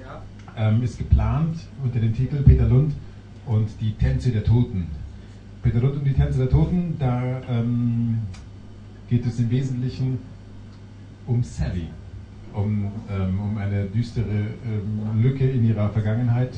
Ja, 0.01 0.21
ähm, 0.55 0.81
ist 0.83 0.97
geplant 0.97 1.57
unter 1.83 1.99
dem 1.99 2.13
Titel 2.13 2.41
Peter 2.43 2.67
Lund 2.67 2.93
und 3.45 3.69
die 3.79 3.93
Tänze 3.93 4.31
der 4.31 4.43
Toten. 4.43 4.87
Peter 5.61 5.79
Lund 5.79 5.97
und 5.97 6.05
die 6.05 6.13
Tänze 6.13 6.39
der 6.39 6.49
Toten, 6.49 6.95
da 6.99 7.41
ähm, 7.49 8.19
geht 9.09 9.25
es 9.25 9.39
im 9.39 9.49
Wesentlichen 9.49 10.19
um 11.25 11.43
Sally, 11.43 11.87
um, 12.53 12.91
ähm, 13.09 13.39
um 13.39 13.57
eine 13.57 13.85
düstere 13.85 14.47
ähm, 14.65 15.21
Lücke 15.21 15.49
in 15.49 15.65
ihrer 15.65 15.89
Vergangenheit, 15.89 16.51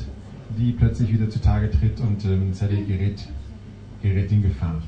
die 0.58 0.72
plötzlich 0.72 1.12
wieder 1.12 1.28
zutage 1.30 1.70
tritt 1.70 2.00
und 2.00 2.24
ähm, 2.24 2.52
Sally 2.52 2.84
gerät, 2.84 3.28
gerät 4.02 4.30
in 4.30 4.42
Gefahr. 4.42 4.80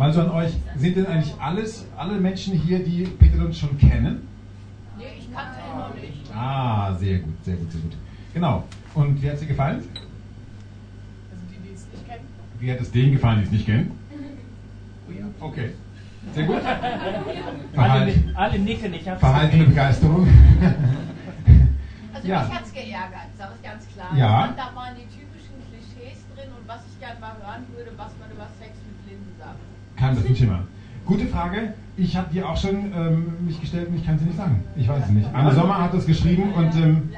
Mal 0.00 0.14
so 0.14 0.22
an 0.22 0.30
euch, 0.30 0.52
sind 0.78 0.96
denn 0.96 1.06
eigentlich 1.08 1.34
alles, 1.38 1.84
alle 1.94 2.18
Menschen 2.18 2.54
hier, 2.54 2.78
die 2.82 3.02
Peter 3.02 3.36
Lund 3.36 3.54
schon 3.54 3.76
kennen? 3.76 4.26
Nee, 4.96 5.04
ich 5.18 5.30
kannte 5.30 5.58
ihn 5.60 5.78
noch 5.78 5.94
nicht. 5.94 6.34
Ah, 6.34 6.94
sehr 6.94 7.18
gut, 7.18 7.34
sehr 7.44 7.56
gut, 7.56 7.70
sehr 7.70 7.82
gut. 7.82 7.92
Genau. 8.32 8.64
Und 8.94 9.20
wie 9.20 9.26
hat 9.28 9.34
es 9.34 9.40
dir 9.40 9.48
gefallen? 9.48 9.76
Also 11.30 11.44
die, 11.50 11.68
die 11.68 11.74
es 11.74 11.86
nicht 11.92 12.08
kennen. 12.08 12.24
Wie 12.58 12.72
hat 12.72 12.80
es 12.80 12.90
denen 12.90 13.12
gefallen, 13.12 13.40
die 13.40 13.44
es 13.44 13.50
nicht 13.52 13.66
kennen? 13.66 13.90
Okay. 15.38 15.72
Sehr 16.34 16.44
gut. 16.46 16.56
Alle, 16.64 17.60
Verhalt, 17.74 18.14
alle 18.34 18.58
nicken, 18.58 18.94
ich 18.94 19.06
hab's 19.06 19.20
verhaltene 19.20 19.64
gesehen. 19.64 19.74
Begeisterung. 19.74 20.26
Also 22.14 22.26
Ja. 22.26 22.42
mich 22.44 22.54
hat 22.54 22.64
es 22.64 22.72
geärgert, 22.72 23.30
sage 23.38 23.52
ich 23.56 23.62
ganz 23.68 23.84
klar. 23.94 24.16
Ja. 24.16 24.40
Fand, 24.46 24.58
da 24.58 24.72
waren 24.74 24.94
die 24.96 25.06
typischen 25.12 25.56
Klischees 25.68 26.24
drin 26.34 26.48
und 26.58 26.66
was 26.66 26.80
ich 26.88 26.98
gerne 27.00 27.20
mal 27.20 27.36
hören 27.36 27.64
würde, 27.76 27.92
was 27.96 28.12
man 28.18 28.28
über 28.32 28.48
Sex 28.58 28.72
Kein 30.00 30.16
das 30.16 30.40
immer. 30.40 30.64
Gute 31.04 31.26
Frage. 31.26 31.74
Ich 31.98 32.16
habe 32.16 32.32
die 32.32 32.42
auch 32.42 32.56
schon 32.56 32.90
ähm, 32.94 33.44
mich 33.44 33.60
gestellt 33.60 33.88
und 33.88 33.96
ich 33.96 34.06
kann 34.06 34.18
sie 34.18 34.24
nicht 34.24 34.38
sagen. 34.38 34.64
Ich 34.76 34.88
weiß 34.88 35.04
es 35.04 35.10
nicht. 35.10 35.28
Anne 35.34 35.52
Sommer 35.52 35.82
hat 35.82 35.92
das 35.92 36.06
geschrieben 36.06 36.54
und 36.54 36.74
ähm, 36.74 37.10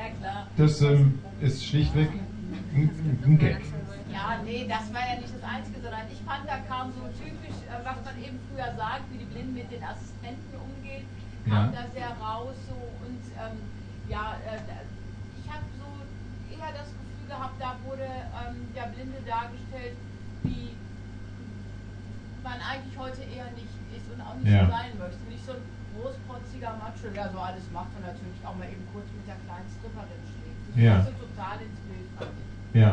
das 0.56 0.82
ähm, 0.82 1.20
ist 1.40 1.64
schlichtweg 1.64 2.10
ein, 2.74 2.90
ein 3.24 3.38
Gag. 3.38 3.60
Ja, 4.10 4.42
nee, 4.44 4.66
das 4.68 4.92
war 4.92 5.00
ja 5.06 5.20
nicht 5.20 5.30
das 5.30 5.44
Einzige, 5.46 5.78
sondern 5.80 6.02
ich 6.10 6.18
fand, 6.26 6.42
da 6.50 6.58
kam 6.66 6.90
so 6.90 7.06
typisch, 7.22 7.54
äh, 7.70 7.78
was 7.86 8.02
man 8.02 8.18
eben 8.18 8.38
früher 8.50 8.74
sagt, 8.74 9.06
wie 9.14 9.18
die 9.22 9.30
Blinden 9.30 9.54
mit 9.54 9.70
den 9.70 9.84
Assistenten 9.84 10.50
umgehen, 10.58 11.06
kam 11.46 11.70
Ja. 11.70 11.78
da 11.78 11.82
sehr 11.94 12.10
raus 12.18 12.58
so 12.66 12.74
und 13.06 13.22
ähm, 13.38 13.62
ja, 14.10 14.42
äh, 14.42 14.58
ich 15.38 15.46
habe 15.46 15.62
so 15.78 15.86
eher 16.50 16.74
das 16.74 16.90
Gefühl 16.90 17.28
gehabt, 17.30 17.54
da 17.62 17.78
wurde 17.86 18.10
ähm, 18.10 18.66
der 18.74 18.90
Blinde 18.90 19.22
dargestellt, 19.22 19.94
wie 20.42 20.74
man 22.52 22.60
eigentlich 22.60 22.96
heute 23.00 23.22
eher 23.24 23.48
nicht 23.56 23.72
ist 23.96 24.06
und 24.12 24.20
auch 24.20 24.36
nicht 24.36 24.52
Ja. 24.52 24.68
so 24.68 24.72
sein 24.76 24.92
möchte. 25.00 25.22
Nicht 25.32 25.44
so 25.44 25.52
ein 25.56 25.64
großprotziger 25.96 26.72
Macho, 26.76 27.08
der 27.08 27.26
so 27.32 27.38
alles 27.40 27.64
macht 27.72 27.92
und 27.96 28.04
natürlich 28.04 28.40
auch 28.44 28.56
mal 28.56 28.68
eben 28.68 28.84
kurz 28.92 29.08
mit 29.16 29.24
der 29.24 29.40
kleinen 29.48 29.68
Stripperin 29.72 30.20
schlägt. 30.28 30.60
Das 30.68 30.76
Ja. 30.76 30.92
passte 31.00 31.14
total 31.16 31.56
ins 31.64 31.80
Bild, 31.88 32.08
fand 32.16 32.32
ich. 32.36 32.80
Ja. 32.80 32.90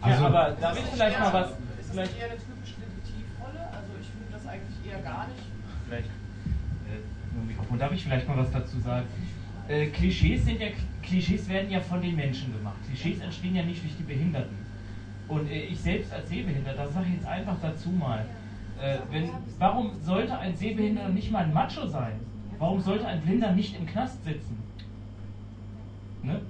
Also, 0.00 0.22
ja, 0.22 0.28
aber 0.28 0.44
darf 0.60 0.76
ich 0.76 0.84
vielleicht 0.88 1.18
mal 1.20 1.32
was. 1.32 1.48
Ist 1.52 1.60
das 1.60 1.86
Vielleicht, 1.92 2.16
eher 2.18 2.28
eine 2.32 2.40
typische 2.40 2.76
Detektivrolle? 2.80 3.60
Also 3.72 3.90
ich 4.00 4.08
finde 4.08 4.28
das 4.32 4.44
eigentlich 4.48 4.76
eher 4.84 5.00
gar 5.00 5.24
nicht. 5.28 5.44
vielleicht 5.86 6.08
äh, 6.08 7.00
nur 7.36 7.44
Mikrofon. 7.44 7.78
Darf 7.78 7.92
ich 7.92 8.02
vielleicht 8.04 8.28
mal 8.28 8.36
was 8.36 8.50
dazu 8.50 8.80
sagen? 8.80 9.06
Äh, 9.68 9.86
Klischees 9.88 10.44
sind 10.44 10.60
ja 10.60 10.68
Klischees 11.02 11.48
werden 11.48 11.70
ja 11.70 11.80
von 11.80 12.00
den 12.02 12.16
Menschen 12.16 12.52
gemacht. 12.52 12.76
Klischees 12.86 13.20
entstehen 13.20 13.54
ja 13.54 13.62
nicht 13.62 13.82
durch 13.82 13.96
die 13.96 14.02
Behinderten. 14.02 14.56
Und 15.28 15.48
äh, 15.50 15.60
ich 15.72 15.80
selbst 15.80 16.12
als 16.12 16.28
Sehbehinderter 16.28 16.88
sage 16.88 17.06
jetzt 17.14 17.26
einfach 17.26 17.56
dazu 17.62 17.90
mal, 17.90 18.26
äh, 18.82 18.98
wenn, 19.10 19.30
warum 19.58 19.92
sollte 20.00 20.36
ein 20.38 20.54
Sehbehinderter 20.54 21.08
nicht 21.10 21.30
mal 21.30 21.44
ein 21.44 21.52
Macho 21.52 21.86
sein? 21.86 22.20
Warum 22.58 22.80
sollte 22.80 23.06
ein 23.06 23.20
Blinder 23.22 23.52
nicht 23.52 23.76
im 23.78 23.86
Knast 23.86 24.22
sitzen? 24.24 24.62
Ne? 26.22 26.40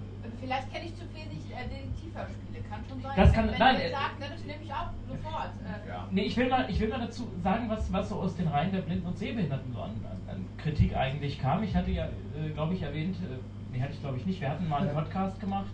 Vielleicht 0.41 0.73
kenne 0.73 0.85
ich 0.87 0.95
zu 0.95 1.03
wenig 1.15 1.41
äh, 1.51 1.69
Detektivhörspiele, 1.69 2.61
kann 2.69 2.81
schon 2.89 3.01
sein. 3.03 3.13
Das 3.17 3.33
kann- 3.33 3.51
wenn 3.51 3.59
nein, 3.59 3.77
ihr 3.81 3.91
sagt, 3.91 4.21
ne, 4.21 4.27
das 4.31 4.45
nehme 4.45 4.63
ich 4.63 4.73
auch 4.73 4.91
sofort. 5.09 5.47
Äh, 5.65 5.91
Nee, 6.11 6.23
ich 6.23 6.37
will 6.37 6.49
mal, 6.49 6.69
ich 6.71 6.79
will 6.81 6.89
mal 6.89 7.01
dazu 7.01 7.27
sagen, 7.43 7.69
was, 7.69 7.93
was 7.93 8.09
so 8.09 8.17
aus 8.17 8.37
den 8.37 8.49
Reihen 8.49 8.71
der 8.73 8.81
Blinden 8.83 9.07
und 9.07 9.19
Sehbehinderten 9.19 9.73
so 9.73 9.81
an, 9.81 9.91
an, 9.91 10.35
an 10.37 10.45
Kritik 10.59 10.95
eigentlich 10.97 11.41
kam. 11.41 11.63
Ich 11.63 11.75
hatte 11.75 11.91
ja, 11.91 12.05
äh, 12.07 12.51
glaube 12.53 12.75
ich, 12.75 12.83
erwähnt, 12.83 13.17
äh, 13.17 13.73
nee, 13.73 13.81
hatte 13.81 13.93
ich 13.95 14.01
glaube 14.01 14.19
ich 14.19 14.27
nicht, 14.27 14.41
wir 14.41 14.51
hatten 14.51 14.69
mal 14.69 14.83
einen 14.83 14.95
Podcast 14.95 15.41
gemacht 15.41 15.71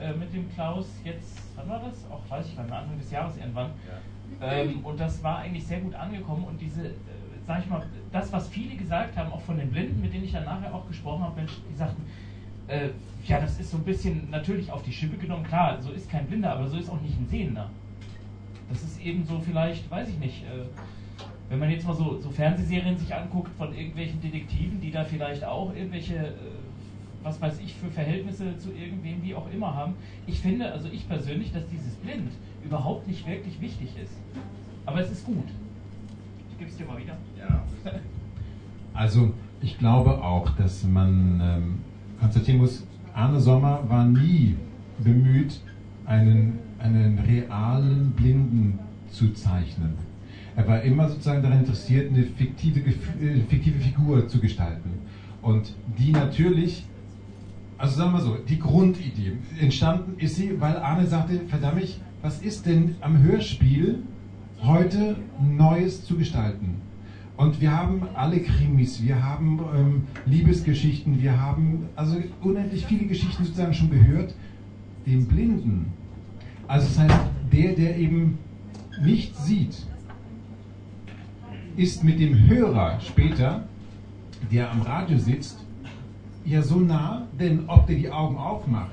äh, 0.00 0.12
mit 0.12 0.32
dem 0.32 0.50
Klaus, 0.54 0.88
jetzt, 1.04 1.42
wann 1.56 1.68
war 1.68 1.80
das? 1.80 2.08
Auch 2.10 2.22
weiß 2.30 2.46
ich 2.46 2.56
wann, 2.56 2.70
Anfang 2.72 2.98
des 2.98 3.10
Jahres 3.10 3.36
irgendwann. 3.36 3.70
Ähm, 4.40 4.84
und 4.84 4.98
das 4.98 5.22
war 5.22 5.38
eigentlich 5.38 5.66
sehr 5.66 5.80
gut 5.80 5.94
angekommen 5.94 6.44
und 6.44 6.60
diese, 6.60 6.88
äh, 6.88 6.92
sag 7.46 7.60
ich 7.60 7.70
mal, 7.70 7.86
das, 8.12 8.32
was 8.32 8.48
viele 8.48 8.76
gesagt 8.76 9.16
haben, 9.16 9.32
auch 9.32 9.40
von 9.40 9.56
den 9.56 9.70
Blinden, 9.70 10.00
mit 10.00 10.12
denen 10.12 10.24
ich 10.24 10.32
dann 10.32 10.44
nachher 10.44 10.74
auch 10.74 10.86
gesprochen 10.86 11.22
habe, 11.22 11.42
die 11.42 11.76
sagten, 11.76 12.02
äh, 12.68 12.90
ja, 13.26 13.40
das 13.40 13.58
ist 13.58 13.70
so 13.70 13.78
ein 13.78 13.84
bisschen 13.84 14.30
natürlich 14.30 14.70
auf 14.70 14.82
die 14.82 14.92
Schippe 14.92 15.16
genommen. 15.16 15.44
Klar, 15.44 15.80
so 15.80 15.92
ist 15.92 16.10
kein 16.10 16.26
Blinder, 16.26 16.52
aber 16.52 16.68
so 16.68 16.76
ist 16.76 16.90
auch 16.90 17.00
nicht 17.00 17.18
ein 17.18 17.26
Sehender. 17.26 17.70
Das 18.68 18.82
ist 18.82 19.00
eben 19.00 19.24
so 19.24 19.38
vielleicht, 19.38 19.90
weiß 19.90 20.08
ich 20.08 20.18
nicht, 20.18 20.42
äh, 20.44 20.64
wenn 21.48 21.58
man 21.58 21.70
jetzt 21.70 21.86
mal 21.86 21.94
so, 21.94 22.18
so 22.20 22.30
Fernsehserien 22.30 22.96
sich 22.96 23.14
anguckt 23.14 23.50
von 23.56 23.74
irgendwelchen 23.74 24.20
Detektiven, 24.20 24.80
die 24.80 24.90
da 24.90 25.04
vielleicht 25.04 25.44
auch 25.44 25.74
irgendwelche, 25.74 26.16
äh, 26.16 26.32
was 27.22 27.40
weiß 27.40 27.60
ich, 27.60 27.74
für 27.74 27.90
Verhältnisse 27.90 28.56
zu 28.58 28.70
irgendwem 28.72 29.22
wie 29.22 29.34
auch 29.34 29.50
immer 29.52 29.74
haben. 29.74 29.94
Ich 30.26 30.40
finde, 30.40 30.72
also 30.72 30.88
ich 30.88 31.06
persönlich, 31.08 31.52
dass 31.52 31.66
dieses 31.68 31.94
Blind 31.96 32.32
überhaupt 32.64 33.06
nicht 33.06 33.26
wirklich 33.26 33.60
wichtig 33.60 33.90
ist. 34.02 34.12
Aber 34.86 35.00
es 35.00 35.10
ist 35.10 35.24
gut. 35.24 35.48
Ich 36.50 36.58
gebe 36.58 36.70
es 36.70 36.76
dir 36.76 36.86
mal 36.86 36.98
wieder. 36.98 37.16
Ja. 37.38 37.64
Also 38.96 39.32
ich 39.60 39.76
glaube 39.76 40.22
auch, 40.22 40.50
dass 40.50 40.84
man 40.84 41.40
ähm, 41.42 41.78
konstatieren 42.20 42.60
muss, 42.60 42.86
Arne 43.12 43.40
Sommer 43.40 43.82
war 43.88 44.06
nie 44.06 44.54
bemüht, 45.02 45.60
einen, 46.06 46.60
einen 46.78 47.18
realen 47.18 48.12
Blinden 48.12 48.78
zu 49.10 49.32
zeichnen. 49.32 49.94
Er 50.54 50.68
war 50.68 50.82
immer 50.82 51.08
sozusagen 51.08 51.42
daran 51.42 51.60
interessiert, 51.60 52.12
eine 52.12 52.22
fiktive, 52.22 52.80
äh, 52.80 53.40
fiktive 53.48 53.80
Figur 53.80 54.28
zu 54.28 54.38
gestalten. 54.38 54.90
Und 55.42 55.74
die 55.98 56.12
natürlich, 56.12 56.86
also 57.76 57.96
sagen 57.96 58.12
wir 58.12 58.20
so, 58.20 58.36
die 58.48 58.60
Grundidee 58.60 59.32
entstanden 59.58 60.14
ist 60.18 60.36
sie, 60.36 60.60
weil 60.60 60.76
Arne 60.76 61.04
sagte, 61.04 61.40
verdammt, 61.48 61.98
was 62.24 62.40
ist 62.40 62.64
denn 62.64 62.96
am 63.02 63.22
Hörspiel 63.22 64.02
heute 64.62 65.16
Neues 65.42 66.06
zu 66.06 66.16
gestalten? 66.16 66.80
Und 67.36 67.60
wir 67.60 67.70
haben 67.70 68.02
alle 68.14 68.40
Krimis, 68.40 69.02
wir 69.02 69.22
haben 69.22 69.60
ähm, 69.76 70.02
Liebesgeschichten, 70.24 71.20
wir 71.20 71.38
haben 71.38 71.86
also 71.96 72.16
unendlich 72.40 72.86
viele 72.86 73.04
Geschichten 73.04 73.44
sozusagen 73.44 73.74
schon 73.74 73.90
gehört. 73.90 74.34
Den 75.04 75.26
Blinden, 75.28 75.92
also 76.66 76.86
das 76.86 76.98
heißt, 76.98 77.26
der, 77.52 77.74
der 77.74 77.98
eben 77.98 78.38
nicht 79.02 79.36
sieht, 79.36 79.84
ist 81.76 82.04
mit 82.04 82.18
dem 82.20 82.48
Hörer 82.48 83.00
später, 83.00 83.64
der 84.50 84.70
am 84.70 84.80
Radio 84.80 85.18
sitzt, 85.18 85.58
ja 86.46 86.62
so 86.62 86.80
nah, 86.80 87.26
denn 87.38 87.64
ob 87.66 87.86
der 87.86 87.96
die 87.96 88.10
Augen 88.10 88.38
aufmacht, 88.38 88.92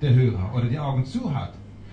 der 0.00 0.14
Hörer, 0.14 0.54
oder 0.54 0.64
die 0.70 0.78
Augen 0.78 1.04
zu 1.04 1.34
hat, 1.34 1.52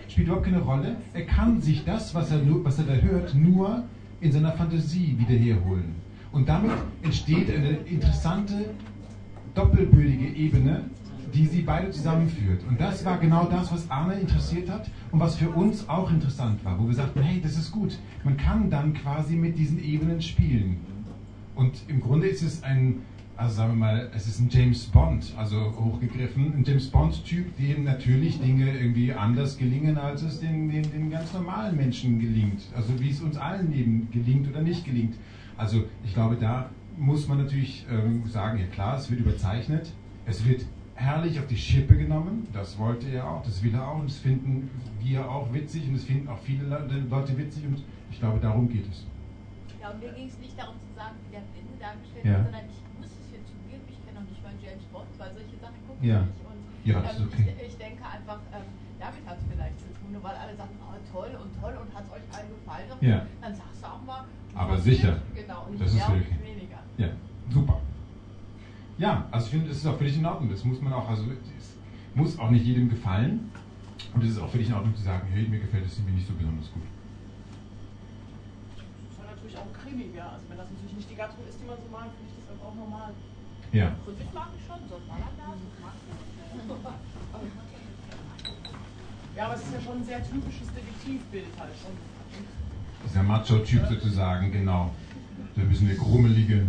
spielt 0.09 0.27
überhaupt 0.27 0.45
keine 0.45 0.61
Rolle. 0.61 0.97
Er 1.13 1.25
kann 1.25 1.61
sich 1.61 1.85
das, 1.85 2.13
was 2.15 2.31
er, 2.31 2.39
nur, 2.39 2.65
was 2.65 2.79
er 2.79 2.85
da 2.85 2.93
hört, 2.93 3.35
nur 3.35 3.83
in 4.21 4.31
seiner 4.31 4.51
Fantasie 4.53 5.15
wieder 5.17 5.37
herholen. 5.39 5.95
Und 6.31 6.47
damit 6.47 6.71
entsteht 7.01 7.49
eine 7.49 7.69
interessante, 7.85 8.71
doppelbödige 9.55 10.27
Ebene, 10.35 10.85
die 11.33 11.45
sie 11.45 11.61
beide 11.61 11.91
zusammenführt. 11.91 12.61
Und 12.67 12.79
das 12.79 13.05
war 13.05 13.17
genau 13.17 13.45
das, 13.45 13.71
was 13.71 13.89
Arne 13.89 14.15
interessiert 14.15 14.69
hat 14.69 14.89
und 15.11 15.19
was 15.19 15.35
für 15.35 15.49
uns 15.49 15.87
auch 15.87 16.11
interessant 16.11 16.63
war, 16.65 16.79
wo 16.79 16.87
wir 16.87 16.95
sagten, 16.95 17.21
hey, 17.21 17.39
das 17.41 17.57
ist 17.57 17.71
gut. 17.71 17.97
Man 18.23 18.37
kann 18.37 18.69
dann 18.69 18.93
quasi 18.93 19.35
mit 19.35 19.57
diesen 19.57 19.83
Ebenen 19.83 20.21
spielen. 20.21 20.77
Und 21.55 21.73
im 21.87 21.99
Grunde 21.99 22.27
ist 22.27 22.41
es 22.41 22.63
ein, 22.63 23.01
also 23.39 23.55
sagen 23.55 23.71
wir 23.71 23.77
mal, 23.77 24.09
es 24.13 24.27
ist 24.27 24.39
ein 24.39 24.49
James 24.49 24.85
Bond, 24.87 25.33
also 25.37 25.71
hochgegriffen, 25.79 26.53
ein 26.55 26.63
James 26.65 26.87
Bond-Typ, 26.89 27.55
dem 27.55 27.85
natürlich 27.85 28.37
Dinge 28.41 28.69
irgendwie 28.69 29.13
anders 29.13 29.57
gelingen, 29.57 29.97
als 29.97 30.23
es 30.23 30.41
den, 30.41 30.67
den, 30.67 30.83
den 30.91 31.09
ganz 31.09 31.31
normalen 31.31 31.77
Menschen 31.77 32.19
gelingt. 32.19 32.63
Also 32.75 32.99
wie 32.99 33.09
es 33.09 33.21
uns 33.21 33.37
allen 33.37 33.71
eben 33.73 34.09
gelingt 34.11 34.49
oder 34.49 34.61
nicht 34.61 34.83
gelingt. 34.83 35.15
Also 35.55 35.85
ich 36.03 36.13
glaube, 36.13 36.35
da 36.35 36.69
muss 36.97 37.29
man 37.29 37.37
natürlich 37.37 37.85
ähm, 37.89 38.27
sagen, 38.27 38.59
ja 38.59 38.65
klar, 38.65 38.97
es 38.97 39.09
wird 39.09 39.21
überzeichnet, 39.21 39.93
es 40.25 40.45
wird 40.45 40.65
herrlich 40.95 41.39
auf 41.39 41.47
die 41.47 41.55
Schippe 41.55 41.95
genommen, 41.95 42.45
das 42.51 42.77
wollte 42.77 43.07
er 43.07 43.25
auch, 43.25 43.41
das 43.43 43.63
will 43.63 43.73
er 43.73 43.87
auch 43.87 43.99
und 43.99 44.09
das 44.09 44.17
finden 44.17 44.69
wir 45.01 45.31
auch 45.31 45.53
witzig 45.53 45.87
und 45.87 45.93
das 45.93 46.03
finden 46.03 46.27
auch 46.27 46.39
viele 46.39 46.65
Le- 46.65 47.05
Leute 47.09 47.37
witzig 47.37 47.63
und 47.65 47.81
ich 48.11 48.19
glaube, 48.19 48.39
darum 48.41 48.67
geht 48.67 48.83
es. 48.91 49.05
Ja, 49.81 49.91
und 49.91 50.03
mir 50.03 50.11
ging 50.11 50.27
es 50.27 50.37
nicht 50.39 50.59
darum 50.59 50.75
zu 50.75 50.91
sagen, 50.93 51.15
wie 51.23 51.31
der 51.31 51.43
Blinde 51.55 51.71
dargestellt 51.79 52.25
Ja. 52.25 52.31
wird, 52.43 52.43
sondern 52.51 52.65
ich 52.67 52.79
muss 52.99 53.07
es 53.15 53.31
hier 53.31 53.39
zugeben, 53.47 53.79
ich 53.87 53.95
kenne 54.03 54.19
noch 54.19 54.27
nicht 54.27 54.43
mal 54.43 54.51
James 54.59 54.83
Bond, 54.91 55.07
weil 55.15 55.31
solche 55.31 55.55
Sachen 55.63 55.79
gucke 55.87 55.88
Ja. 56.01 56.21
nicht. 56.21 56.29
Ja, 56.85 57.01
das 57.01 57.19
ist 57.19 57.25
okay. 57.25 57.53
ich, 57.59 57.67
ich 57.67 57.77
denke 57.77 58.03
einfach, 58.05 58.39
ähm, 58.53 58.63
damit 58.99 59.23
hat 59.27 59.37
es 59.37 59.43
vielleicht 59.51 59.79
zu 59.79 59.85
tun, 59.99 60.11
nur 60.13 60.23
weil 60.23 60.35
alle 60.35 60.55
sagen, 60.55 60.71
oh, 60.81 60.95
toll 61.11 61.31
und 61.41 61.61
toll 61.61 61.75
und 61.79 61.93
hat 61.95 62.03
es 62.05 62.11
euch 62.11 62.25
allen 62.37 62.49
gefallen, 62.55 62.87
Ja. 63.01 63.25
dann 63.41 63.53
sagst 63.55 63.81
du 63.83 63.87
auch 63.87 64.01
mal, 64.03 64.23
Aber 64.55 64.77
sicher. 64.77 65.17
ist- 65.17 65.35
Genau, 65.35 65.65
und 65.69 65.79
Das 65.79 65.93
nicht 65.93 66.01
ist 66.01 66.09
mehr 66.09 66.17
nicht 66.17 66.43
weniger. 66.43 66.79
Ja, 66.97 67.09
super. 67.49 67.79
Ja, 68.97 69.27
also 69.31 69.45
ich 69.45 69.51
finde, 69.51 69.67
das 69.69 69.77
ist 69.77 69.87
auch 69.87 69.97
völlig 69.97 70.17
in 70.17 70.25
Ordnung. 70.25 70.49
Das 70.49 70.63
muss 70.65 70.81
man 70.81 70.91
auch, 70.93 71.07
also 71.07 71.23
es 71.57 71.75
muss 72.15 72.37
auch 72.39 72.49
nicht 72.49 72.65
jedem 72.65 72.89
gefallen. 72.89 73.51
Und 74.13 74.23
es 74.23 74.31
ist 74.31 74.39
auch 74.39 74.49
völlig 74.49 74.67
in 74.67 74.73
Ordnung 74.73 74.95
zu 74.95 75.03
sagen, 75.03 75.27
hey, 75.31 75.47
mir 75.47 75.59
gefällt 75.59 75.85
das 75.85 75.95
irgendwie 75.97 76.15
nicht 76.15 76.27
so 76.27 76.33
besonders 76.33 76.71
gut. 76.73 76.83
Das 78.75 78.83
ist 79.11 79.19
natürlich 79.19 79.57
auch 79.57 79.67
ein 79.67 79.73
Krimi, 79.75 80.09
ja. 80.15 80.29
Also 80.35 80.45
wenn 80.49 80.57
das 80.57 80.67
natürlich 80.71 80.95
nicht 80.95 81.09
die 81.11 81.15
Gattung 81.15 81.43
ist, 81.47 81.59
die 81.61 81.67
man 81.67 81.77
so 81.77 81.87
mag, 81.91 82.07
finde 82.15 82.31
ich 82.31 82.43
das 82.47 82.59
auch 82.59 82.75
normal. 82.75 83.11
Ja. 83.71 83.93
So 84.03 84.11
das 84.11 84.33
mag 84.33 84.49
ich 84.57 84.63
schon, 84.65 84.79
so 84.89 84.95
ein 84.97 85.03
ich. 85.05 85.78
Ja, 89.35 89.45
aber 89.45 89.55
es 89.55 89.61
ist 89.61 89.73
ja 89.73 89.81
schon 89.81 89.97
ein 89.97 90.03
sehr 90.03 90.23
typisches 90.23 90.67
Detektivbild 90.75 91.45
halt 91.57 91.71
schon. 91.81 91.91
Dieser 93.05 93.23
Macho-Typ 93.23 93.87
sozusagen, 93.87 94.51
genau. 94.51 94.91
Da 95.55 95.63
müssen 95.63 95.87
wir 95.87 95.95
grummelige. 95.95 96.65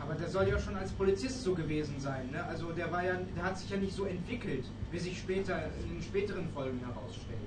Aber 0.00 0.14
der 0.14 0.28
soll 0.28 0.48
ja 0.48 0.58
schon 0.58 0.74
als 0.76 0.90
Polizist 0.92 1.42
so 1.42 1.54
gewesen 1.54 1.96
sein. 1.98 2.30
Ne? 2.32 2.42
Also 2.44 2.72
der 2.72 2.90
war 2.90 3.04
ja, 3.04 3.12
der 3.36 3.44
hat 3.44 3.58
sich 3.58 3.68
ja 3.70 3.76
nicht 3.76 3.92
so 3.94 4.04
entwickelt, 4.06 4.64
wie 4.90 4.98
sich 4.98 5.18
später 5.18 5.54
in 5.84 5.94
den 5.96 6.02
späteren 6.02 6.48
Folgen 6.54 6.80
herausstellt. 6.80 7.38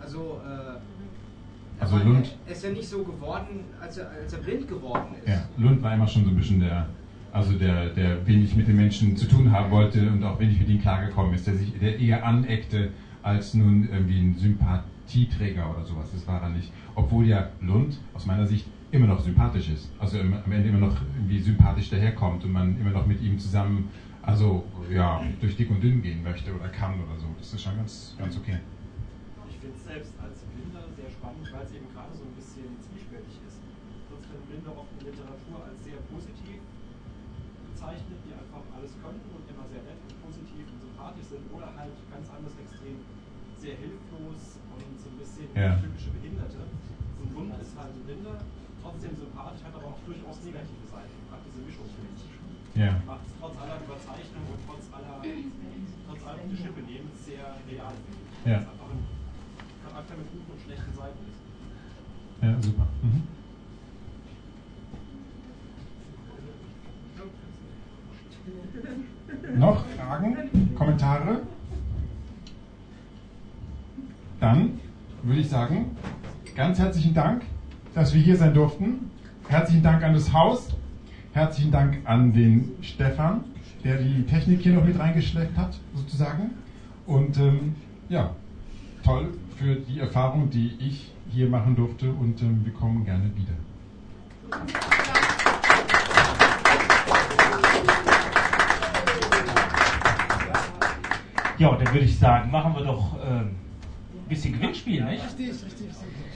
Also 0.00 0.40
äh, 0.44 1.80
Also 1.84 1.98
Lund, 1.98 2.36
Er 2.46 2.52
ist 2.52 2.64
ja 2.64 2.70
nicht 2.70 2.88
so 2.88 3.04
geworden, 3.04 3.64
als 3.80 3.98
er, 3.98 4.10
als 4.10 4.32
er 4.32 4.40
blind 4.40 4.66
geworden 4.66 5.14
ist. 5.22 5.28
ja, 5.28 5.44
Lund 5.58 5.80
war 5.80 5.94
immer 5.94 6.08
schon 6.08 6.24
so 6.24 6.30
ein 6.30 6.36
bisschen 6.36 6.58
der, 6.58 6.86
also 7.32 7.54
der, 7.54 7.88
der 7.88 8.26
wenig 8.26 8.54
mit 8.54 8.68
den 8.68 8.76
Menschen 8.76 9.16
zu 9.16 9.26
tun 9.26 9.50
haben 9.50 9.70
wollte 9.70 10.10
und 10.10 10.22
auch 10.22 10.38
wenig 10.38 10.58
mit 10.58 10.68
ihnen 10.68 10.80
klargekommen 10.80 11.34
ist, 11.34 11.46
der 11.46 11.54
sich, 11.54 11.78
der 11.78 11.98
eher 11.98 12.24
aneckte 12.26 12.90
als 13.22 13.54
nun 13.54 13.88
irgendwie 13.90 14.20
ein 14.20 14.34
Sympathieträger 14.34 15.70
oder 15.70 15.84
sowas. 15.84 16.10
Das 16.12 16.26
war 16.26 16.42
er 16.42 16.50
nicht. 16.50 16.70
Obwohl 16.94 17.26
ja 17.26 17.48
Lund 17.60 17.98
aus 18.14 18.26
meiner 18.26 18.46
Sicht 18.46 18.66
immer 18.90 19.06
noch 19.06 19.20
sympathisch 19.20 19.70
ist. 19.70 19.90
Also 19.98 20.18
am 20.20 20.52
Ende 20.52 20.68
immer 20.68 20.78
noch 20.86 20.96
irgendwie 21.16 21.40
sympathisch 21.40 21.88
daherkommt 21.88 22.44
und 22.44 22.52
man 22.52 22.78
immer 22.78 22.90
noch 22.90 23.06
mit 23.06 23.22
ihm 23.22 23.38
zusammen, 23.38 23.88
also 24.20 24.64
ja, 24.92 25.22
durch 25.40 25.56
dick 25.56 25.70
und 25.70 25.82
dünn 25.82 26.02
gehen 26.02 26.22
möchte 26.22 26.54
oder 26.54 26.68
kann 26.68 26.94
oder 26.94 27.18
so. 27.18 27.26
Das 27.38 27.54
ist 27.54 27.62
schon 27.62 27.76
ganz, 27.76 28.14
ganz 28.18 28.36
okay. 28.36 28.58
Ich 29.48 29.56
finde 29.56 29.76
es 29.76 29.84
selbst 29.84 30.12
als 30.20 30.44
Blinder 30.52 30.84
sehr 30.94 31.08
spannend, 31.08 31.48
weil 31.50 31.64
es 31.64 31.72
eben 31.72 31.88
gerade 31.94 32.12
so 32.12 32.24
ein 32.24 32.34
bisschen 32.36 32.68
zwiespältig 32.84 33.40
ist. 33.46 33.64
Sonst 34.10 34.28
werden 34.28 34.44
Blinde 34.50 34.70
oft 34.76 34.92
in 35.00 35.06
Literatur 35.08 35.56
als 35.64 35.78
sehr 35.82 35.91
bezeichnet, 37.82 38.18
die 38.22 38.30
einfach 38.30 38.62
alles 38.78 38.94
können 39.02 39.18
und 39.34 39.42
immer 39.50 39.66
sehr 39.66 39.82
nett 39.82 39.98
und 40.06 40.14
positiv 40.22 40.70
und 40.70 40.78
sympathisch 40.86 41.26
sind, 41.34 41.42
oder 41.50 41.66
halt 41.74 41.90
ganz 42.14 42.26
anderes 42.30 42.54
Extrem, 42.62 43.02
sehr 43.58 43.74
hilflos 43.74 44.62
und 44.70 44.94
so 45.02 45.10
ein 45.10 45.18
bisschen 45.18 45.50
Ja. 45.58 45.74
typische 45.82 46.14
Behinderte. 46.14 46.62
Und 46.62 47.28
Lund 47.34 47.58
ist 47.58 47.74
halt 47.74 47.90
ein 47.90 48.02
Blinder, 48.06 48.38
trotzdem 48.82 49.14
sympathisch, 49.18 49.62
hat 49.66 49.74
aber 49.74 49.98
auch 49.98 50.00
durchaus 50.06 50.38
negative 50.46 50.86
Seiten. 50.86 51.14
Gerade 51.26 51.42
diese 51.50 51.62
Mischung 51.66 51.86
finde 51.90 52.14
ich. 52.14 52.22
Ja. 52.78 53.02
Macht 53.02 53.26
es 53.26 53.34
trotz 53.38 53.54
aller 53.58 53.78
Überzeichnung 53.82 54.46
und 54.46 54.60
trotz 54.62 54.86
aller, 54.94 55.18
trotz 55.20 56.22
allem 56.22 56.46
die 56.48 56.56
Schippe 56.56 56.82
nehmen, 56.86 57.10
sehr 57.18 57.58
real. 57.66 57.94
Ja. 58.46 58.62
Weil 58.62 58.62
es 58.62 58.70
einfach 58.70 58.90
ein 58.94 59.02
Charakter 59.82 60.14
mit 60.22 60.26
guten 60.30 60.50
und 60.54 60.60
schlechten 60.62 60.92
Seiten 60.94 61.22
ist. 61.26 61.42
Ja, 62.42 62.54
super. 62.62 62.86
Noch 69.56 69.84
Fragen, 69.86 70.36
Kommentare? 70.74 71.42
Dann 74.40 74.80
würde 75.22 75.40
ich 75.40 75.48
sagen, 75.48 75.96
ganz 76.56 76.78
herzlichen 76.78 77.14
Dank, 77.14 77.42
dass 77.94 78.12
wir 78.14 78.20
hier 78.20 78.36
sein 78.36 78.54
durften. 78.54 79.10
Herzlichen 79.48 79.82
Dank 79.82 80.02
an 80.02 80.14
das 80.14 80.32
Haus. 80.32 80.74
Herzlichen 81.32 81.70
Dank 81.70 81.98
an 82.04 82.32
den 82.32 82.72
Stefan, 82.82 83.44
der 83.84 83.98
die 83.98 84.24
Technik 84.24 84.60
hier 84.62 84.74
noch 84.74 84.84
mit 84.84 84.98
reingeschleppt 84.98 85.56
hat, 85.56 85.78
sozusagen. 85.94 86.50
Und 87.06 87.38
ähm, 87.38 87.74
ja, 88.08 88.34
toll 89.04 89.28
für 89.56 89.76
die 89.76 90.00
Erfahrung, 90.00 90.50
die 90.50 90.72
ich 90.78 91.12
hier 91.30 91.48
machen 91.48 91.76
durfte 91.76 92.10
und 92.12 92.42
ähm, 92.42 92.64
wir 92.64 92.72
kommen 92.72 93.04
gerne 93.04 93.30
wieder. 93.36 93.52
Ja, 101.62 101.74
dann 101.76 101.94
würde 101.94 102.06
ich 102.06 102.18
sagen, 102.18 102.50
machen 102.50 102.74
wir 102.74 102.82
doch 102.82 103.16
ähm, 103.24 103.50
ein 103.50 104.28
bisschen 104.28 104.54
Gewinnspiel, 104.54 105.04
nicht? 105.04 105.24
Richtig, 105.24 105.50
richtig. 105.64 105.86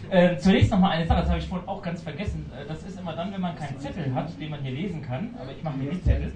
Äh, 0.08 0.38
zunächst 0.38 0.70
noch 0.70 0.78
mal 0.78 0.90
eine 0.90 1.04
Sache, 1.04 1.22
das 1.22 1.30
habe 1.30 1.40
ich 1.40 1.48
vorhin 1.48 1.66
auch 1.66 1.82
ganz 1.82 2.00
vergessen. 2.00 2.46
Äh, 2.56 2.64
das 2.68 2.84
ist 2.84 3.00
immer 3.00 3.12
dann, 3.12 3.32
wenn 3.32 3.40
man 3.40 3.56
keinen 3.56 3.76
Zettel 3.80 4.14
hat, 4.14 4.40
den 4.40 4.50
man 4.50 4.62
hier 4.62 4.70
lesen 4.70 5.02
kann. 5.02 5.34
Aber 5.36 5.50
ich 5.50 5.64
mache 5.64 5.78
mir 5.78 5.90
die 5.90 6.00
Zettel. 6.00 6.30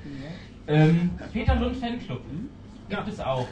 Ähm, 0.66 1.10
Peter 1.32 1.54
Lund 1.54 1.76
Fanclub 1.76 2.22
gibt 2.88 3.06
es 3.06 3.20
auch. 3.20 3.46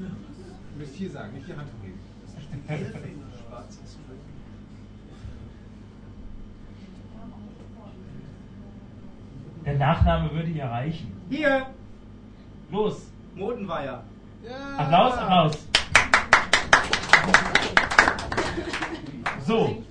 Du 0.00 0.78
müsst 0.78 0.94
hier 0.94 1.10
sagen, 1.10 1.32
nicht 1.34 1.48
die 1.48 1.54
Hand 1.54 1.68
hochheben. 1.80 1.98
Der 9.64 9.76
Nachname 9.76 10.32
würde 10.32 10.48
ja 10.50 10.68
reichen. 10.70 11.12
Hier, 11.28 11.66
Los, 12.70 13.08
Modenweier. 13.34 14.02
Applaus, 14.78 15.14
Applaus. 15.14 15.58
So, 19.46 19.82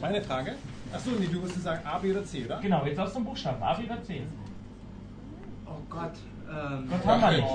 Meine 0.00 0.22
Frage? 0.22 0.54
Achso, 0.92 1.10
nee, 1.18 1.26
du 1.26 1.40
musst 1.40 1.62
sagen 1.62 1.86
A, 1.86 1.98
B 1.98 2.10
oder 2.12 2.24
C, 2.24 2.44
oder? 2.44 2.60
genau, 2.60 2.84
jetzt 2.84 2.98
aus 2.98 3.12
dem 3.12 3.24
Buchstaben. 3.24 3.62
A, 3.62 3.74
B 3.74 3.84
oder 3.84 4.02
C? 4.02 4.22
Oh 5.66 5.76
Gott. 5.88 6.12
Ähm, 6.50 6.88
Gott 6.90 7.06
haben 7.06 7.20
wir 7.20 7.30
nicht. 7.32 7.48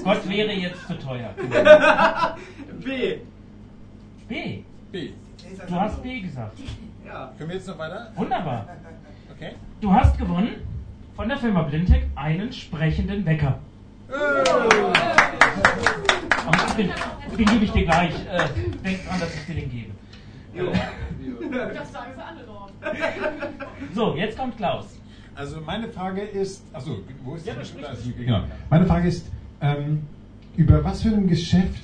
Gott 0.04 0.28
wäre 0.28 0.52
jetzt 0.52 0.86
zu 0.86 0.98
teuer. 0.98 1.30
B. 2.84 3.18
B. 4.28 4.62
B. 4.90 5.12
Du 5.68 5.74
hast 5.80 6.02
B 6.02 6.20
gesagt. 6.20 6.58
Ja. 7.04 7.30
Können 7.36 7.50
wir 7.50 7.56
jetzt 7.56 7.68
noch 7.68 7.78
weiter? 7.78 8.10
Wunderbar. 8.14 8.66
Okay. 9.36 9.52
Du 9.82 9.92
hast 9.92 10.16
gewonnen 10.16 10.66
von 11.14 11.28
der 11.28 11.36
Firma 11.36 11.60
Blindtech 11.60 12.04
einen 12.16 12.50
sprechenden 12.50 13.26
Wecker. 13.26 13.58
Aber 16.46 16.74
den, 16.78 16.90
den 17.36 17.46
gebe 17.46 17.64
ich 17.66 17.72
dir 17.72 17.84
gleich. 17.84 18.14
Äh, 18.26 18.48
denk 18.82 19.06
dran, 19.06 19.20
dass 19.20 19.34
ich 19.34 19.44
dir 19.44 19.54
den 19.54 19.70
gebe. 19.70 19.90
Jo. 20.54 20.72
Das 21.74 21.92
sagen 21.92 22.12
sie 22.16 22.22
alle 22.24 22.42
dort. 22.46 22.72
So, 23.94 24.16
jetzt 24.16 24.38
kommt 24.38 24.56
Klaus. 24.56 24.93
Also 25.34 25.60
meine 25.60 25.88
Frage 25.88 26.20
ist, 26.22 26.62
achso, 26.72 27.00
wo 27.24 27.34
ist 27.34 27.44
Ja, 27.46 27.54
die- 27.54 27.58
das 27.60 27.72
Genau. 28.16 28.42
Meine 28.70 28.86
Frage 28.86 29.08
ist, 29.08 29.26
ähm, 29.60 30.02
über 30.56 30.84
was 30.84 31.02
für 31.02 31.08
ein 31.08 31.26
Geschäft 31.26 31.82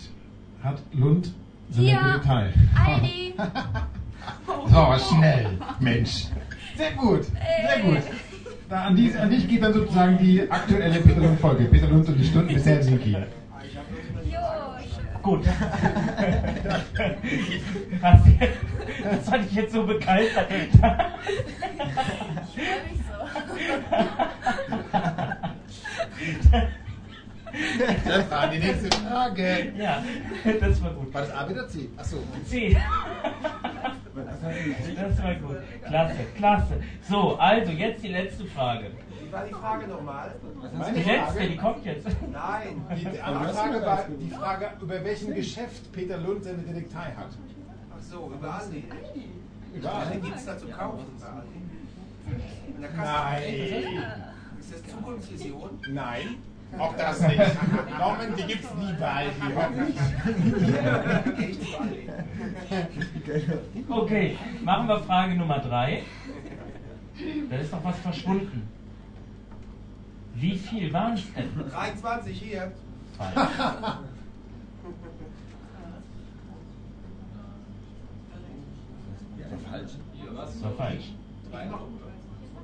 hat 0.62 0.78
Lund 0.92 1.32
Hier. 1.72 1.98
im 1.98 2.04
Detail. 2.20 2.52
Heidi. 2.78 3.34
So, 4.66 4.94
schnell, 5.16 5.58
Mensch. 5.80 6.26
Sehr 6.76 6.92
gut, 6.92 7.24
sehr 7.24 7.80
gut. 7.82 8.02
Da, 8.68 8.82
an, 8.84 8.94
dies, 8.94 9.16
an 9.16 9.30
dich 9.30 9.48
geht 9.48 9.62
dann 9.62 9.72
sozusagen 9.72 10.18
die 10.18 10.48
aktuelle 10.48 11.00
Peter 11.00 11.20
Lund-Folge. 11.20 11.64
Peter 11.64 11.88
Lund 11.88 12.06
und 12.08 12.16
die 12.18 12.24
Stunden 12.26 12.52
bis 12.54 12.64
Helsinki. 12.66 13.12
Jo, 13.12 13.18
schön. 14.82 15.22
Gut. 15.22 15.44
Was, 18.00 18.20
das 19.02 19.28
fand 19.28 19.46
ich 19.46 19.52
jetzt 19.52 19.72
so 19.72 19.84
begeistert. 19.86 20.46
Ich 20.50 20.78
freue 20.78 20.96
mich 22.92 22.99
so. 23.61 23.75
Dann 28.09 28.25
fragen 28.25 28.53
die 28.53 28.59
nächste 28.59 28.96
Frage. 28.96 29.73
Ja, 29.77 30.03
das 30.61 30.83
war 30.83 30.92
gut. 30.92 31.12
War 31.12 31.23
das 31.23 31.31
A 31.33 31.46
oder 31.46 31.68
C? 31.68 31.88
Achso. 31.96 32.18
C. 32.46 32.77
Das 34.96 35.23
war 35.23 35.35
gut. 35.35 35.57
Klasse, 35.85 36.16
klasse. 36.37 36.83
So, 37.09 37.37
also 37.37 37.73
jetzt 37.73 38.03
die 38.03 38.09
letzte 38.09 38.44
Frage. 38.46 38.90
Wie 39.23 39.33
war 39.33 39.44
die 39.44 39.53
Frage 39.53 39.87
nochmal? 39.88 40.35
Die 40.94 41.03
letzte, 41.03 41.49
die 41.49 41.57
kommt 41.57 41.85
jetzt. 41.85 42.07
Nein. 42.33 42.85
Die 43.12 43.20
andere 43.20 43.53
Frage 43.53 43.83
war 43.83 44.05
die 44.09 44.31
Frage, 44.31 44.70
über 44.81 45.05
welchen 45.05 45.35
Geschäft 45.35 45.92
Peter 45.92 46.18
Lund 46.18 46.44
seine 46.44 46.59
Detektei 46.59 47.12
hat. 47.16 47.31
Ach 47.92 48.03
so, 48.03 48.33
über 48.35 48.55
Aldi. 48.55 48.85
Überall. 49.75 50.07
Aldi 50.07 50.20
gibt 50.20 50.37
es 50.37 50.46
da 50.46 50.59
zu 50.59 50.68
kaufen. 50.68 51.05
Nein. 52.96 54.14
Ist 54.59 54.72
das 54.72 54.83
Zukunftsvision? 54.87 55.78
Nein. 55.88 56.37
Auch 56.78 56.96
das 56.96 57.20
nicht. 57.20 57.38
Norman, 57.98 58.35
die 58.37 58.44
gibt's 58.44 58.74
nie 58.74 58.92
bei 58.98 59.06
Aldi. 59.06 59.35
Okay, 63.88 64.38
machen 64.62 64.87
wir 64.88 65.00
Frage 65.00 65.35
Nummer 65.35 65.59
drei. 65.59 66.04
Da 67.50 67.56
ist 67.56 67.72
noch 67.72 67.85
was 67.85 67.98
verschwunden. 67.98 68.68
Wie 70.35 70.56
viel 70.56 70.92
waren 70.92 71.14
es 71.14 71.33
denn? 71.35 71.50
23 71.70 72.40
hier. 72.40 72.72
Falsch. 73.18 73.35
Falsch. 79.70 79.92
Das 80.37 80.62
war 80.62 80.72
falsch. 80.72 81.12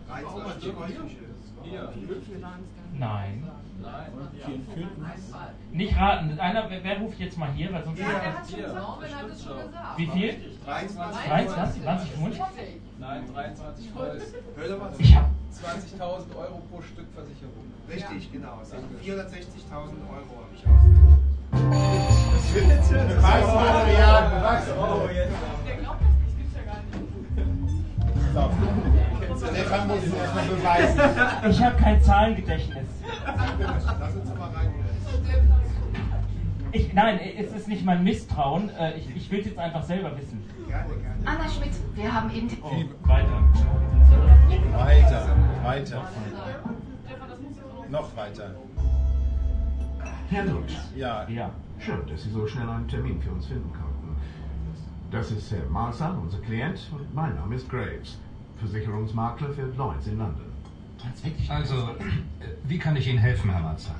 23 0.09 0.73
Nein. 2.99 3.42
Nicht 5.73 5.97
raten. 5.97 6.38
Einer, 6.38 6.71
wer, 6.71 6.85
wer 6.85 6.99
ruft 6.99 7.19
jetzt 7.19 7.37
mal 7.37 7.53
hier? 7.53 7.73
Weil 7.73 7.85
sonst 7.85 7.99
Ja, 7.99 8.09
der 8.09 8.38
hat 8.38 8.49
schon 8.49 8.61
gesagt. 8.61 8.75
Norman 8.75 9.14
hat 9.14 9.27
es 9.31 9.45
schon 9.45 9.57
gesagt. 9.57 9.99
Wie 9.99 10.07
viel? 10.07 10.59
23. 10.64 11.27
23, 11.27 11.83
20, 11.83 12.11
25? 12.11 12.81
Nein, 12.99 13.25
23 13.35 13.90
Voll. 13.90 14.23
Hör 14.57 14.69
doch 14.69 14.79
mal 14.79 14.95
zu. 14.95 15.03
Ich 15.03 15.14
hab 15.14 15.31
20.000 15.53 16.37
Euro 16.37 16.62
pro 16.71 16.81
Stück 16.83 17.07
Versicherung. 17.12 17.73
Richtig, 17.88 18.33
genau. 18.33 18.61
Sind 18.62 18.85
460.000 19.03 19.75
Euro 19.75 20.33
habe 20.40 20.55
ich 20.55 20.66
ausgerechnet. 20.66 21.16
Beweismaterial, 23.09 24.31
Beweis. 24.31 24.64
Oh, 24.79 25.09
jetzt. 25.12 25.33
Der 25.66 25.77
glaubt 25.77 26.01
das 26.01 26.09
nicht, 26.25 26.37
gibt's 26.38 26.57
ja 26.57 26.62
gar 26.64 26.81
nicht. 28.49 28.86
Stefan 29.51 29.89
muss 29.89 29.99
es 30.05 30.15
erstmal 30.15 30.45
beweisen. 30.47 31.01
Ich 31.51 31.63
habe 31.63 31.77
kein 31.77 32.01
Zahlengedächtnis. 32.03 32.89
Lass 34.01 34.15
uns 34.17 34.29
mal 34.39 34.49
rein. 34.51 34.75
Ich, 36.73 36.93
nein, 36.93 37.19
es 37.39 37.53
ist 37.53 37.69
nicht 37.69 37.85
mein 37.85 38.03
Misstrauen. 38.05 38.71
Äh, 38.71 38.99
Ich, 38.99 39.15
ich 39.17 39.31
will 39.31 39.41
es 39.41 39.47
jetzt 39.47 39.59
einfach 39.59 39.83
selber 39.83 40.17
wissen. 40.17 40.45
Gerne, 40.67 40.89
gerne. 40.95 41.17
Anna 41.25 41.49
Schmidt, 41.49 41.73
wir 41.95 42.13
haben 42.13 42.31
eben 42.31 42.49
die... 42.49 42.59
Oh, 42.63 43.09
weiter. 43.09 43.43
Weiter, 44.73 45.29
weiter. 45.63 46.09
Noch 47.89 48.17
weiter. 48.17 48.55
Herr 50.29 50.45
Lutz, 50.45 50.73
Ja. 50.97 51.27
Ja. 51.29 51.51
schön, 51.79 52.05
dass 52.09 52.23
Sie 52.25 52.31
so 52.31 52.47
schnell 52.47 52.69
einen 52.69 52.89
Termin 52.89 53.21
für 53.23 53.31
uns 53.31 53.47
finden 53.47 53.73
konnten. 53.73 54.17
Das 55.11 55.31
ist 55.31 55.53
Herr 55.53 55.65
Marsan, 55.71 56.19
unser 56.19 56.39
Klient, 56.39 56.91
und 56.93 57.15
mein 57.15 57.37
Name 57.37 57.55
ist 57.55 57.69
Graves, 57.71 58.19
Versicherungsmakler 58.59 59.51
für 59.51 59.66
Lloyds 59.77 60.07
in 60.07 60.19
London. 60.19 60.53
Also, 61.49 61.75
äh, 61.75 62.47
wie 62.64 62.79
kann 62.79 62.97
ich 62.97 63.07
Ihnen 63.09 63.19
helfen, 63.19 63.51
Herr 63.51 63.61
Matzer? 63.61 63.95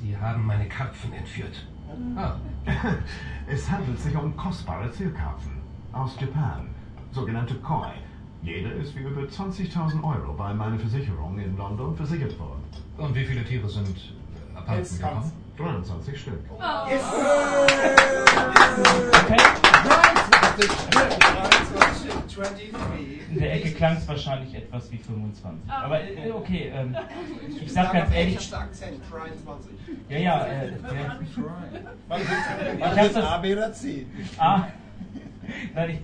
Sie 0.00 0.16
haben 0.16 0.44
meine 0.46 0.68
Karpfen 0.68 1.12
entführt. 1.12 1.66
Ah. 2.16 2.34
es 3.46 3.70
handelt 3.70 4.00
sich 4.00 4.16
um 4.16 4.36
kostbare 4.36 4.90
Zierkarpfen 4.90 5.52
aus 5.92 6.18
Japan, 6.18 6.66
sogenannte 7.12 7.54
Koi. 7.56 7.86
Jeder 8.42 8.72
ist 8.72 8.92
für 8.92 9.00
über 9.00 9.22
20.000 9.22 10.02
Euro 10.02 10.32
bei 10.32 10.52
meiner 10.52 10.78
Versicherung 10.78 11.38
in 11.38 11.56
London 11.56 11.94
versichert 11.94 12.36
worden. 12.38 12.62
Und 12.96 13.14
wie 13.14 13.24
viele 13.24 13.44
Tiere 13.44 13.68
sind 13.68 13.96
äh, 13.96 14.58
abhanden 14.58 14.98
gekommen? 14.98 15.32
kommt's. 15.56 15.88
23 15.88 16.20
Stück. 16.20 16.40
Okay. 16.50 16.98
23. 20.56 22.10
In 23.30 23.38
der 23.40 23.54
Ecke 23.54 23.70
klang 23.72 23.96
es 23.96 24.06
wahrscheinlich 24.06 24.54
etwas 24.54 24.90
wie 24.92 24.98
25. 24.98 25.68
Aber 25.70 26.00
äh, 26.00 26.30
okay, 26.32 26.70
ähm, 26.74 26.94
ich 27.60 27.72
sag 27.72 27.92
ganz 27.92 28.12
ehrlich, 28.14 28.36
Echten 28.36 28.54
Akzent, 28.54 29.00
23. 29.10 29.72
ja, 30.08 30.18
ja, 30.18 30.46
äh, 30.46 30.70
der, 30.70 31.18
Was 32.08 32.20
ist, 32.20 32.28
Ich 32.28 32.80
was 32.80 32.96
hab 32.96 33.06
ist 33.06 33.16
das- 33.16 33.24
A, 33.24 33.38
B 33.38 33.52
oder 33.52 33.72
C? 33.72 34.06
ah, 34.38 34.62
nein, 35.74 35.90
ich, 35.90 35.98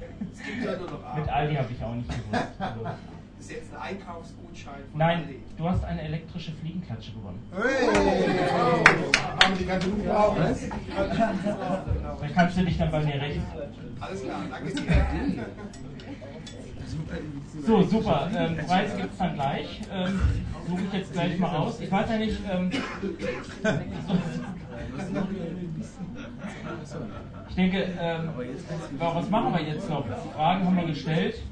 A. 1.07 1.15
mit 1.17 1.29
Aldi 1.29 1.55
habe 1.55 1.69
ich 1.77 1.85
auch 1.85 1.95
nicht 1.95 2.09
gewusst. 2.09 2.47
Also, 2.59 2.81
ist 3.41 3.51
jetzt 3.51 3.73
ein 3.75 3.81
Einkaufsgutschein 3.81 4.83
von 4.91 4.99
nein, 4.99 5.21
Aldi. 5.21 5.41
du 5.57 5.69
hast 5.69 5.83
eine 5.85 6.03
elektrische 6.03 6.53
Fliegenklatsche 6.53 7.13
gewonnen. 7.13 7.43
Haben 9.41 9.59
die 9.59 9.65
ganze 9.65 9.89
auch, 10.17 10.37
ne? 10.37 10.57
Dann 12.21 12.35
kannst 12.35 12.59
du 12.59 12.65
dich 12.65 12.77
dann 12.77 12.91
bei 12.91 13.01
mir 13.03 13.15
rächen. 13.15 13.43
Alles 13.99 14.23
klar, 14.23 14.43
danke 14.51 14.75
dir. 14.75 15.47
So, 17.67 17.83
super. 17.83 18.31
Ähm, 18.37 18.57
Preis 18.67 18.97
gibt 18.97 19.13
es 19.13 19.19
dann 19.19 19.35
gleich. 19.35 19.81
Ähm, 19.93 20.21
Suche 20.69 20.83
ich 20.83 20.93
jetzt 20.93 21.13
gleich 21.13 21.39
mal 21.39 21.57
aus. 21.57 21.81
Ich 21.81 21.91
weiß 21.91 22.11
ja 22.11 22.19
nicht. 22.19 22.39
Ähm, 22.51 22.71
ich 27.49 27.55
denke, 27.57 27.89
ähm, 28.01 28.31
was 28.99 29.31
machen 29.31 29.55
wir 29.55 29.63
jetzt 29.63 29.89
noch? 29.89 30.05
Fragen 30.35 30.67
haben 30.67 30.77
wir 30.77 30.87
gestellt. 30.87 31.43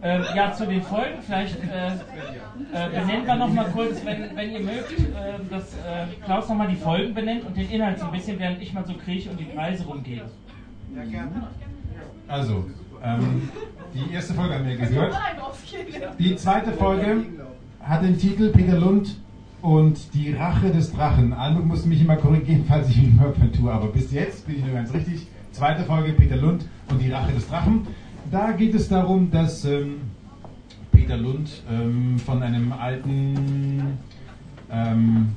Ähm, 0.00 0.24
ja, 0.36 0.52
zu 0.52 0.64
den 0.64 0.82
Folgen 0.82 1.20
vielleicht 1.26 1.56
äh, 1.56 1.88
äh, 1.88 2.88
benennen 2.88 3.26
wir 3.26 3.34
noch 3.34 3.52
mal 3.52 3.64
kurz, 3.64 4.04
wenn, 4.04 4.36
wenn 4.36 4.52
ihr 4.52 4.60
mögt, 4.60 4.92
äh, 4.92 5.04
dass 5.50 5.74
äh, 5.74 6.06
Klaus 6.24 6.48
noch 6.48 6.56
mal 6.56 6.68
die 6.68 6.76
Folgen 6.76 7.14
benennt 7.14 7.44
und 7.44 7.56
den 7.56 7.68
Inhalt 7.68 7.98
so 7.98 8.06
ein 8.06 8.12
bisschen, 8.12 8.38
während 8.38 8.62
ich 8.62 8.72
mal 8.72 8.86
so 8.86 8.94
kriege 8.94 9.28
und 9.28 9.40
die 9.40 9.44
Preise 9.44 9.84
rumgehe. 9.84 10.22
Ja, 10.94 11.04
gerne. 11.04 11.48
Also, 12.28 12.66
ähm, 13.02 13.50
die 13.92 14.14
erste 14.14 14.34
Folge 14.34 14.54
haben 14.54 14.66
wir 14.66 14.76
gehört. 14.76 15.12
Nein, 15.12 15.42
aufgehen. 15.42 15.86
Die 16.18 16.36
zweite 16.36 16.72
Folge 16.72 17.24
hat 17.80 18.02
den 18.02 18.18
Titel 18.18 18.50
Peter 18.50 18.78
Lund 18.78 19.16
und 19.62 20.14
die 20.14 20.32
Rache 20.32 20.70
des 20.70 20.92
Drachen. 20.92 21.32
Almut 21.32 21.66
muss 21.66 21.84
mich 21.86 22.00
immer 22.00 22.16
korrigieren, 22.16 22.64
falls 22.68 22.88
ich 22.90 22.98
ihn 22.98 23.18
Hörpern 23.18 23.52
tue, 23.52 23.72
aber 23.72 23.88
bis 23.88 24.12
jetzt 24.12 24.46
bin 24.46 24.58
ich 24.58 24.64
nur 24.64 24.74
ganz 24.74 24.94
richtig. 24.94 25.26
Zweite 25.50 25.82
Folge 25.82 26.12
Peter 26.12 26.36
Lund 26.36 26.66
und 26.88 27.00
die 27.00 27.10
Rache 27.10 27.32
des 27.32 27.48
Drachen. 27.48 27.86
Da 28.30 28.52
geht 28.52 28.74
es 28.74 28.88
darum, 28.88 29.30
dass 29.30 29.64
ähm, 29.64 30.02
Peter 30.92 31.16
Lund 31.16 31.62
ähm, 31.70 32.18
von 32.18 32.42
einem 32.42 32.72
alten 32.72 33.98
ähm, 34.70 35.28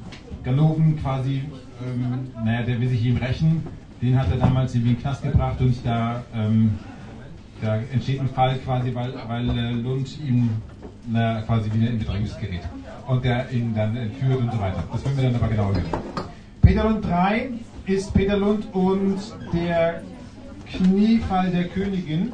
Ganoven 0.43 0.99
quasi, 1.01 1.43
ähm, 1.86 2.27
naja, 2.43 2.63
der 2.63 2.82
will 2.82 2.89
sich 2.89 3.06
ihm 3.06 3.15
rächen. 3.15 3.63
Den 4.01 4.19
hat 4.19 4.30
er 4.30 4.38
damals 4.38 4.75
in 4.75 4.84
den 4.84 4.99
Knast 4.99 5.23
gebracht 5.23 5.62
und 5.62 5.75
da, 5.86 6.23
ähm, 6.36 6.71
da 7.62 7.77
entsteht 7.93 8.19
ein 8.19 8.27
Fall 8.27 8.58
quasi, 8.58 8.93
weil, 8.93 9.13
weil 9.27 9.49
äh, 9.58 9.71
Lund 9.71 10.19
ihm 10.19 10.49
na, 11.08 11.41
quasi 11.43 11.71
wieder 11.73 11.91
in 11.91 11.99
Bedrängnis 11.99 12.38
gerät. 12.38 12.62
Und 13.08 13.23
der 13.23 13.49
ihn 13.51 13.73
dann 13.73 13.95
entführt 13.95 14.39
und 14.39 14.51
so 14.51 14.60
weiter. 14.60 14.84
Das 14.91 15.06
werden 15.06 15.17
wir 15.17 15.23
dann 15.23 15.36
aber 15.36 15.47
genauer 15.47 15.73
hören. 15.75 15.86
Peter 16.62 16.84
Lund 16.84 17.06
3 17.06 17.51
ist 17.86 18.13
Peter 18.13 18.38
Lund 18.38 18.65
und 18.73 19.17
der 19.54 20.01
Kniefall 20.65 21.51
der 21.51 21.65
Königin. 21.69 22.34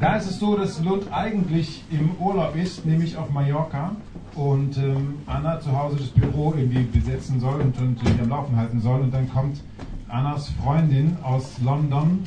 Da 0.00 0.16
ist 0.16 0.28
es 0.28 0.40
so, 0.40 0.56
dass 0.56 0.82
Lund 0.82 1.04
eigentlich 1.12 1.84
im 1.90 2.16
Urlaub 2.18 2.56
ist, 2.56 2.84
nämlich 2.84 3.16
auf 3.16 3.30
Mallorca. 3.30 3.94
Und 4.34 4.76
ähm, 4.76 5.14
Anna 5.26 5.60
zu 5.60 5.76
Hause 5.78 5.96
das 5.98 6.08
Büro 6.08 6.52
irgendwie 6.56 6.82
besetzen 6.82 7.38
soll 7.38 7.60
und, 7.60 7.78
und 7.78 8.02
irgendwie 8.02 8.22
am 8.22 8.28
Laufen 8.28 8.56
halten 8.56 8.80
soll. 8.80 9.00
Und 9.02 9.14
dann 9.14 9.30
kommt 9.30 9.62
Annas 10.08 10.48
Freundin 10.62 11.16
aus 11.22 11.60
London, 11.64 12.24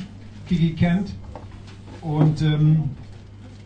Kiki 0.48 0.72
Kent, 0.72 1.14
und 2.00 2.40
ähm, 2.40 2.84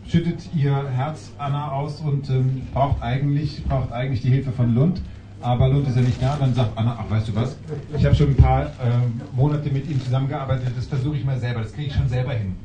schüttet 0.07 0.49
ihr 0.53 0.89
Herz 0.89 1.31
Anna 1.37 1.71
aus 1.71 2.01
und 2.01 2.29
ähm, 2.29 2.63
braucht, 2.73 3.01
eigentlich, 3.01 3.63
braucht 3.63 3.93
eigentlich 3.93 4.21
die 4.21 4.29
Hilfe 4.29 4.51
von 4.51 4.73
Lund. 4.75 5.01
aber 5.39 5.69
Lund 5.69 5.87
ist 5.87 5.95
ja 5.95 6.01
nicht 6.01 6.21
da. 6.21 6.33
Und 6.33 6.41
dann 6.41 6.53
sagt 6.53 6.77
Anna, 6.77 6.97
ach 6.99 7.09
weißt 7.09 7.29
du 7.29 7.35
was, 7.35 7.57
ich 7.97 8.03
habe 8.05 8.15
schon 8.15 8.29
ein 8.29 8.37
paar 8.37 8.65
ähm, 8.83 9.21
Monate 9.33 9.69
mit 9.69 9.89
ihm 9.89 10.01
zusammengearbeitet, 10.01 10.73
das 10.75 10.87
versuche 10.87 11.15
ich 11.15 11.25
mal 11.25 11.39
selber, 11.39 11.61
das 11.61 11.73
kriege 11.73 11.87
ich 11.87 11.93
schon 11.95 12.09
selber 12.09 12.33
hin. 12.33 12.55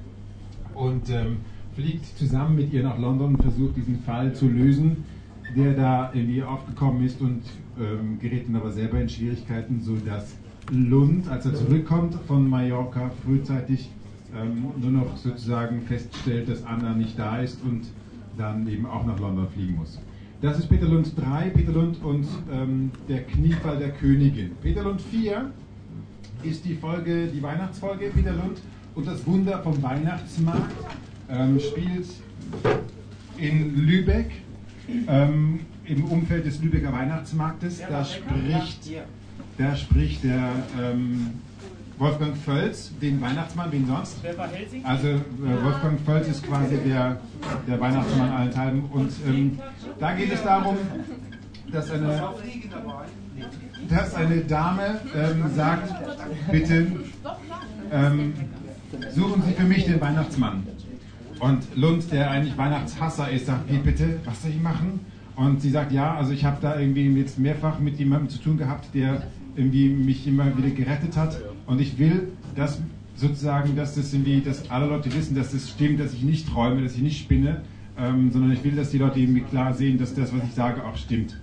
Und 0.78 1.10
ähm, 1.10 1.38
fliegt 1.74 2.06
zusammen 2.18 2.56
mit 2.56 2.72
ihr 2.72 2.82
nach 2.82 2.98
London 2.98 3.34
und 3.34 3.42
versucht 3.42 3.76
diesen 3.76 4.00
Fall 4.00 4.34
zu 4.34 4.48
lösen, 4.48 5.04
der 5.56 5.74
da 5.74 6.10
irgendwie 6.12 6.42
aufgekommen 6.42 7.04
ist 7.04 7.20
und 7.20 7.42
ähm, 7.78 8.18
gerät 8.20 8.48
dann 8.48 8.56
aber 8.56 8.72
selber 8.72 9.00
in 9.00 9.08
Schwierigkeiten, 9.08 9.80
sodass 9.80 10.36
Lund, 10.70 11.28
als 11.28 11.46
er 11.46 11.54
zurückkommt 11.54 12.14
von 12.26 12.48
Mallorca, 12.48 13.10
frühzeitig 13.24 13.90
ähm, 14.36 14.66
nur 14.80 14.90
noch 14.90 15.16
sozusagen 15.16 15.82
feststellt, 15.82 16.48
dass 16.48 16.64
Anna 16.64 16.94
nicht 16.94 17.18
da 17.18 17.38
ist 17.38 17.62
und 17.62 17.86
dann 18.36 18.68
eben 18.68 18.86
auch 18.86 19.06
nach 19.06 19.18
London 19.18 19.48
fliegen 19.48 19.76
muss. 19.76 19.98
Das 20.40 20.58
ist 20.58 20.68
Peter 20.68 20.86
Lund 20.86 21.12
3, 21.16 21.50
Peter 21.50 21.72
Lund 21.72 22.02
und 22.02 22.26
ähm, 22.52 22.90
der 23.08 23.22
Kniefall 23.22 23.78
der 23.78 23.90
Königin. 23.90 24.52
Peter 24.62 24.82
Lund 24.82 25.00
4 25.00 25.50
ist 26.44 26.64
die 26.64 26.74
Folge, 26.74 27.26
die 27.26 27.42
Weihnachtsfolge 27.42 28.10
Peter 28.14 28.32
Lund 28.32 28.60
und 28.98 29.06
das 29.06 29.24
Wunder 29.26 29.62
vom 29.62 29.80
Weihnachtsmarkt. 29.80 30.74
Ähm, 31.30 31.60
spielt 31.60 32.08
in 33.36 33.76
Lübeck, 33.86 34.30
ähm, 35.06 35.60
im 35.84 36.04
Umfeld 36.06 36.46
des 36.46 36.60
Lübecker 36.60 36.92
Weihnachtsmarktes. 36.92 37.80
Da 37.88 38.04
spricht, 38.04 38.90
da 39.56 39.76
spricht 39.76 40.24
der 40.24 40.50
ähm, 40.82 41.28
Wolfgang 41.98 42.36
Völz, 42.36 42.90
den 43.00 43.20
Weihnachtsmann, 43.20 43.70
wen 43.70 43.86
sonst? 43.86 44.16
Also 44.82 45.08
äh, 45.08 45.20
Wolfgang 45.62 46.00
Völz 46.00 46.28
ist 46.28 46.44
quasi 46.44 46.78
der, 46.78 47.20
der 47.68 47.80
Weihnachtsmann 47.80 48.30
allenthalben. 48.30 48.84
Und 48.86 49.12
ähm, 49.28 49.58
da 50.00 50.14
geht 50.14 50.32
es 50.32 50.42
darum, 50.42 50.76
dass 51.70 51.90
eine, 51.90 52.22
dass 53.88 54.14
eine 54.14 54.40
Dame 54.40 55.00
ähm, 55.14 55.44
sagt, 55.54 55.94
bitte 56.50 56.86
ähm, 57.92 58.34
suchen 59.14 59.42
Sie 59.46 59.52
für 59.52 59.64
mich 59.64 59.84
den 59.84 60.00
Weihnachtsmann. 60.00 60.64
Und 61.40 61.62
Lund, 61.76 62.10
der 62.10 62.30
eigentlich 62.30 62.56
Weihnachtshasser 62.56 63.30
ist, 63.30 63.46
sagt, 63.46 63.70
wie 63.70 63.78
bitte, 63.78 64.18
was 64.24 64.42
soll 64.42 64.50
ich 64.50 64.60
machen? 64.60 65.00
Und 65.36 65.62
sie 65.62 65.70
sagt, 65.70 65.92
ja, 65.92 66.16
also 66.16 66.32
ich 66.32 66.44
habe 66.44 66.58
da 66.60 66.80
irgendwie 66.80 67.06
jetzt 67.12 67.38
mehrfach 67.38 67.78
mit 67.78 67.98
jemandem 67.98 68.28
zu 68.28 68.38
tun 68.38 68.58
gehabt, 68.58 68.92
der 68.92 69.22
irgendwie 69.54 69.88
mich 69.88 70.26
immer 70.26 70.56
wieder 70.56 70.70
gerettet 70.70 71.16
hat. 71.16 71.40
Und 71.66 71.80
ich 71.80 71.98
will, 71.98 72.32
dass 72.56 72.80
sozusagen, 73.14 73.76
dass 73.76 73.94
das 73.94 74.12
irgendwie, 74.12 74.40
dass 74.40 74.68
alle 74.70 74.86
Leute 74.86 75.14
wissen, 75.14 75.36
dass 75.36 75.52
das 75.52 75.70
stimmt, 75.70 76.00
dass 76.00 76.12
ich 76.12 76.22
nicht 76.22 76.48
träume, 76.48 76.82
dass 76.82 76.94
ich 76.94 77.02
nicht 77.02 77.20
spinne, 77.20 77.60
ähm, 77.96 78.32
sondern 78.32 78.52
ich 78.52 78.64
will, 78.64 78.74
dass 78.74 78.90
die 78.90 78.98
Leute 78.98 79.20
irgendwie 79.20 79.42
klar 79.42 79.74
sehen, 79.74 79.98
dass 79.98 80.14
das, 80.14 80.32
was 80.32 80.42
ich 80.42 80.54
sage, 80.54 80.84
auch 80.84 80.96
stimmt. 80.96 81.40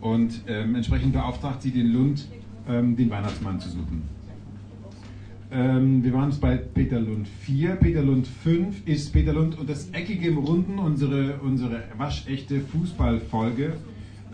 Und 0.00 0.42
ähm, 0.46 0.74
entsprechend 0.74 1.12
beauftragt 1.12 1.62
sie 1.62 1.70
den 1.70 1.92
Lund, 1.92 2.28
ähm, 2.68 2.96
den 2.96 3.10
Weihnachtsmann 3.10 3.60
zu 3.60 3.68
suchen. 3.68 4.02
Ähm, 5.54 6.02
wir 6.02 6.12
waren 6.12 6.30
jetzt 6.30 6.40
bei 6.40 6.56
Peter 6.56 6.98
Lund 6.98 7.28
4. 7.28 7.76
Peter 7.76 8.02
Lund 8.02 8.26
5 8.26 8.88
ist 8.88 9.12
Peter 9.12 9.32
Lund 9.32 9.56
und 9.56 9.70
das 9.70 9.88
Eckige 9.90 10.26
im 10.26 10.38
Runden, 10.38 10.80
unsere, 10.80 11.38
unsere 11.38 11.84
waschechte 11.96 12.60
Fußballfolge. 12.60 13.74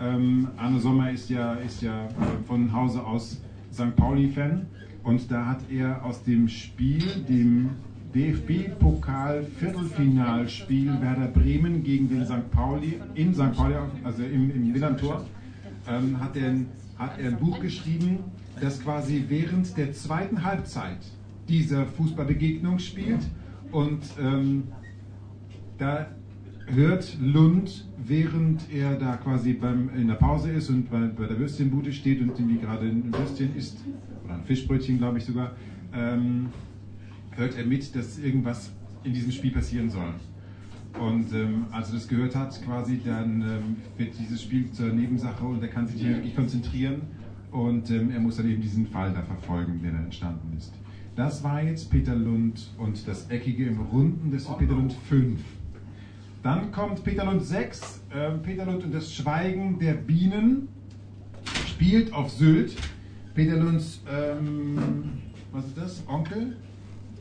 Ähm, 0.00 0.48
Arne 0.56 0.80
Sommer 0.80 1.10
ist 1.10 1.28
ja, 1.28 1.56
ist 1.56 1.82
ja 1.82 2.08
von 2.46 2.72
Hause 2.72 3.04
aus 3.04 3.38
St. 3.70 3.94
Pauli-Fan 3.96 4.64
und 5.02 5.30
da 5.30 5.44
hat 5.44 5.60
er 5.70 6.02
aus 6.06 6.24
dem 6.24 6.48
Spiel, 6.48 7.04
dem 7.28 7.68
DFB-Pokal-Viertelfinalspiel 8.14 11.02
Werder 11.02 11.28
Bremen 11.28 11.84
gegen 11.84 12.08
den 12.08 12.24
St. 12.24 12.50
Pauli, 12.50 12.98
in 13.14 13.34
St. 13.34 13.52
Pauli, 13.52 13.74
also 14.04 14.22
im, 14.22 14.50
im 14.50 14.72
Millantor, 14.72 15.26
ähm, 15.86 16.18
hat, 16.18 16.34
hat 16.96 17.18
er 17.18 17.28
ein 17.28 17.36
Buch 17.38 17.60
geschrieben, 17.60 18.20
das 18.60 18.80
quasi 18.80 19.24
während 19.28 19.76
der 19.76 19.92
zweiten 19.92 20.44
Halbzeit 20.44 20.98
dieser 21.48 21.86
Fußballbegegnung 21.86 22.78
spielt 22.78 23.20
und 23.72 24.02
ähm, 24.20 24.64
da 25.78 26.06
hört 26.66 27.16
Lund, 27.20 27.88
während 27.96 28.72
er 28.72 28.96
da 28.96 29.16
quasi 29.16 29.54
beim, 29.54 29.90
in 29.96 30.08
der 30.08 30.14
Pause 30.14 30.52
ist 30.52 30.68
und 30.68 30.90
bei, 30.90 31.00
bei 31.06 31.26
der 31.26 31.38
Würstchenbude 31.38 31.92
steht 31.92 32.20
und 32.20 32.38
irgendwie 32.38 32.58
gerade 32.58 32.86
ein 32.86 33.12
Würstchen 33.12 33.56
isst, 33.56 33.78
oder 34.24 34.34
ein 34.34 34.44
Fischbrötchen, 34.44 34.98
glaube 34.98 35.18
ich 35.18 35.24
sogar, 35.24 35.52
ähm, 35.92 36.50
hört 37.32 37.56
er 37.56 37.64
mit, 37.64 37.94
dass 37.96 38.18
irgendwas 38.18 38.70
in 39.02 39.12
diesem 39.12 39.32
Spiel 39.32 39.50
passieren 39.50 39.90
soll. 39.90 40.14
Und 41.00 41.32
ähm, 41.32 41.66
als 41.70 41.88
er 41.88 41.94
das 41.94 42.08
gehört 42.08 42.36
hat, 42.36 42.60
quasi, 42.62 43.00
dann 43.04 43.40
ähm, 43.40 43.76
wird 43.96 44.18
dieses 44.18 44.42
Spiel 44.42 44.70
zur 44.70 44.88
Nebensache 44.88 45.44
und 45.44 45.62
er 45.62 45.68
kann 45.68 45.86
sich 45.86 46.02
nicht 46.02 46.14
wirklich 46.14 46.36
konzentrieren 46.36 47.02
und 47.50 47.90
ähm, 47.90 48.10
er 48.10 48.20
muss 48.20 48.36
dann 48.36 48.48
eben 48.48 48.62
diesen 48.62 48.86
Fall 48.86 49.12
da 49.12 49.22
verfolgen, 49.22 49.80
der 49.82 49.92
da 49.92 49.98
entstanden 49.98 50.56
ist. 50.56 50.72
Das 51.16 51.42
war 51.42 51.62
jetzt 51.62 51.90
Peter 51.90 52.14
Lund 52.14 52.70
und 52.78 53.06
das 53.06 53.28
Eckige 53.28 53.66
im 53.66 53.80
Runden, 53.80 54.30
das 54.32 54.42
ist 54.42 54.58
Peter 54.58 54.74
Lund 54.74 54.92
5. 55.08 55.40
Dann 56.42 56.72
kommt 56.72 57.04
Peter 57.04 57.24
Lund 57.24 57.42
6, 57.42 58.04
äh, 58.10 58.30
Peter 58.38 58.64
Lund 58.64 58.84
und 58.84 58.94
das 58.94 59.12
Schweigen 59.12 59.78
der 59.78 59.94
Bienen, 59.94 60.68
spielt 61.66 62.12
auf 62.12 62.30
Sylt. 62.30 62.76
Peter 63.34 63.56
Lunds, 63.56 64.02
ähm, 64.10 64.78
was 65.52 65.66
ist 65.66 65.78
das, 65.78 66.02
Onkel? 66.06 66.56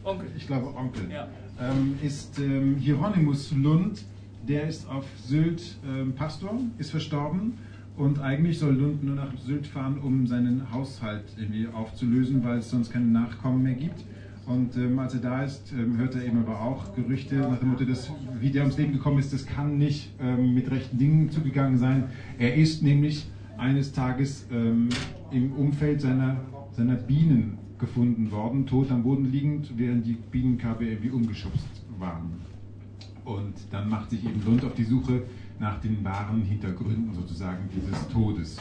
Onkel. 0.03 0.29
Ich 0.35 0.47
glaube 0.47 0.75
Onkel. 0.75 1.09
Ja. 1.09 1.27
Ähm, 1.61 1.97
ist 2.01 2.39
ähm, 2.39 2.75
Hieronymus 2.77 3.51
Lund, 3.51 4.03
der 4.47 4.67
ist 4.67 4.89
auf 4.89 5.05
Sylt 5.25 5.77
ähm, 5.87 6.13
Pastor, 6.13 6.59
ist 6.77 6.91
verstorben 6.91 7.53
und 7.99 8.21
eigentlich 8.21 8.57
soll 8.57 8.75
Lund 8.75 9.03
nur 9.03 9.15
nach 9.15 9.37
Sylt 9.45 9.67
fahren, 9.67 9.99
um 9.99 10.25
seinen 10.25 10.71
Haushalt 10.71 11.25
irgendwie 11.37 11.67
aufzulösen, 11.67 12.41
weil 12.45 12.59
es 12.59 12.69
sonst 12.69 12.91
keine 12.91 13.07
Nachkommen 13.07 13.61
mehr 13.61 13.73
gibt. 13.73 14.05
Und 14.45 14.77
ähm, 14.77 14.97
als 14.97 15.15
er 15.15 15.19
da 15.19 15.43
ist, 15.43 15.73
ähm, 15.73 15.97
hört 15.97 16.15
er 16.15 16.23
eben 16.23 16.39
aber 16.39 16.61
auch 16.61 16.95
Gerüchte 16.95 17.35
nach 17.35 17.59
dem 17.59 17.71
Motto, 17.71 17.83
dass 17.83 18.09
wie 18.39 18.51
der 18.51 18.61
ums 18.63 18.77
Leben 18.77 18.93
gekommen 18.93 19.19
ist, 19.19 19.33
das 19.33 19.45
kann 19.45 19.77
nicht 19.77 20.11
ähm, 20.21 20.53
mit 20.53 20.71
rechten 20.71 20.97
Dingen 20.97 21.29
zugegangen 21.29 21.77
sein. 21.77 22.05
Er 22.39 22.55
ist 22.55 22.81
nämlich 22.81 23.27
eines 23.57 23.91
Tages 23.91 24.47
ähm, 24.49 24.87
im 25.31 25.51
Umfeld 25.51 25.99
seiner, 25.99 26.37
seiner 26.71 26.95
Bienen 26.95 27.57
gefunden 27.79 28.31
worden, 28.31 28.65
tot 28.65 28.91
am 28.91 29.03
Boden 29.03 29.29
liegend, 29.29 29.73
während 29.75 30.05
die 30.05 30.13
Bienenkörbe 30.31 30.85
irgendwie 30.85 31.09
umgeschubst 31.09 31.83
waren. 31.99 32.31
Und 33.25 33.55
dann 33.71 33.89
macht 33.89 34.11
sich 34.11 34.23
eben 34.23 34.41
Lund 34.45 34.63
auf 34.63 34.73
die 34.73 34.85
Suche 34.85 35.23
nach 35.59 35.79
den 35.81 36.03
wahren 36.03 36.41
Hintergründen 36.41 37.13
sozusagen 37.13 37.69
dieses 37.75 38.07
Todes. 38.07 38.57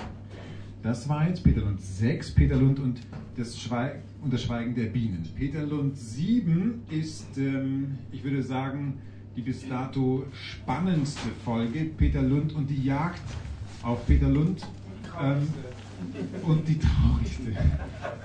Das 0.83 1.09
war 1.09 1.29
jetzt 1.29 1.43
Peter 1.43 1.61
Lund 1.61 1.81
6, 1.81 2.35
Peter 2.35 2.57
Lund 2.57 2.79
und 2.79 3.01
das, 3.37 3.59
Schweig 3.59 4.01
und 4.23 4.33
das 4.33 4.43
Schweigen 4.43 4.75
der 4.75 4.87
Bienen. 4.87 5.27
Peter 5.37 5.65
Lund 5.65 5.97
7 5.97 6.83
ist, 6.91 7.37
ähm, 7.37 7.99
ich 8.13 8.23
würde 8.23 8.43
sagen, 8.43 8.99
die 9.37 9.43
bis 9.43 9.69
dato 9.69 10.25
spannendste 10.33 11.29
Folge. 11.45 11.85
Peter 11.97 12.23
Lund 12.23 12.55
und 12.55 12.69
die 12.69 12.85
Jagd 12.85 13.23
auf 13.83 14.07
Peter 14.07 14.29
Lund. 14.29 14.67
Ähm, 15.21 15.49
und 16.43 16.69
die 16.69 16.79
traurigste. 16.79 17.57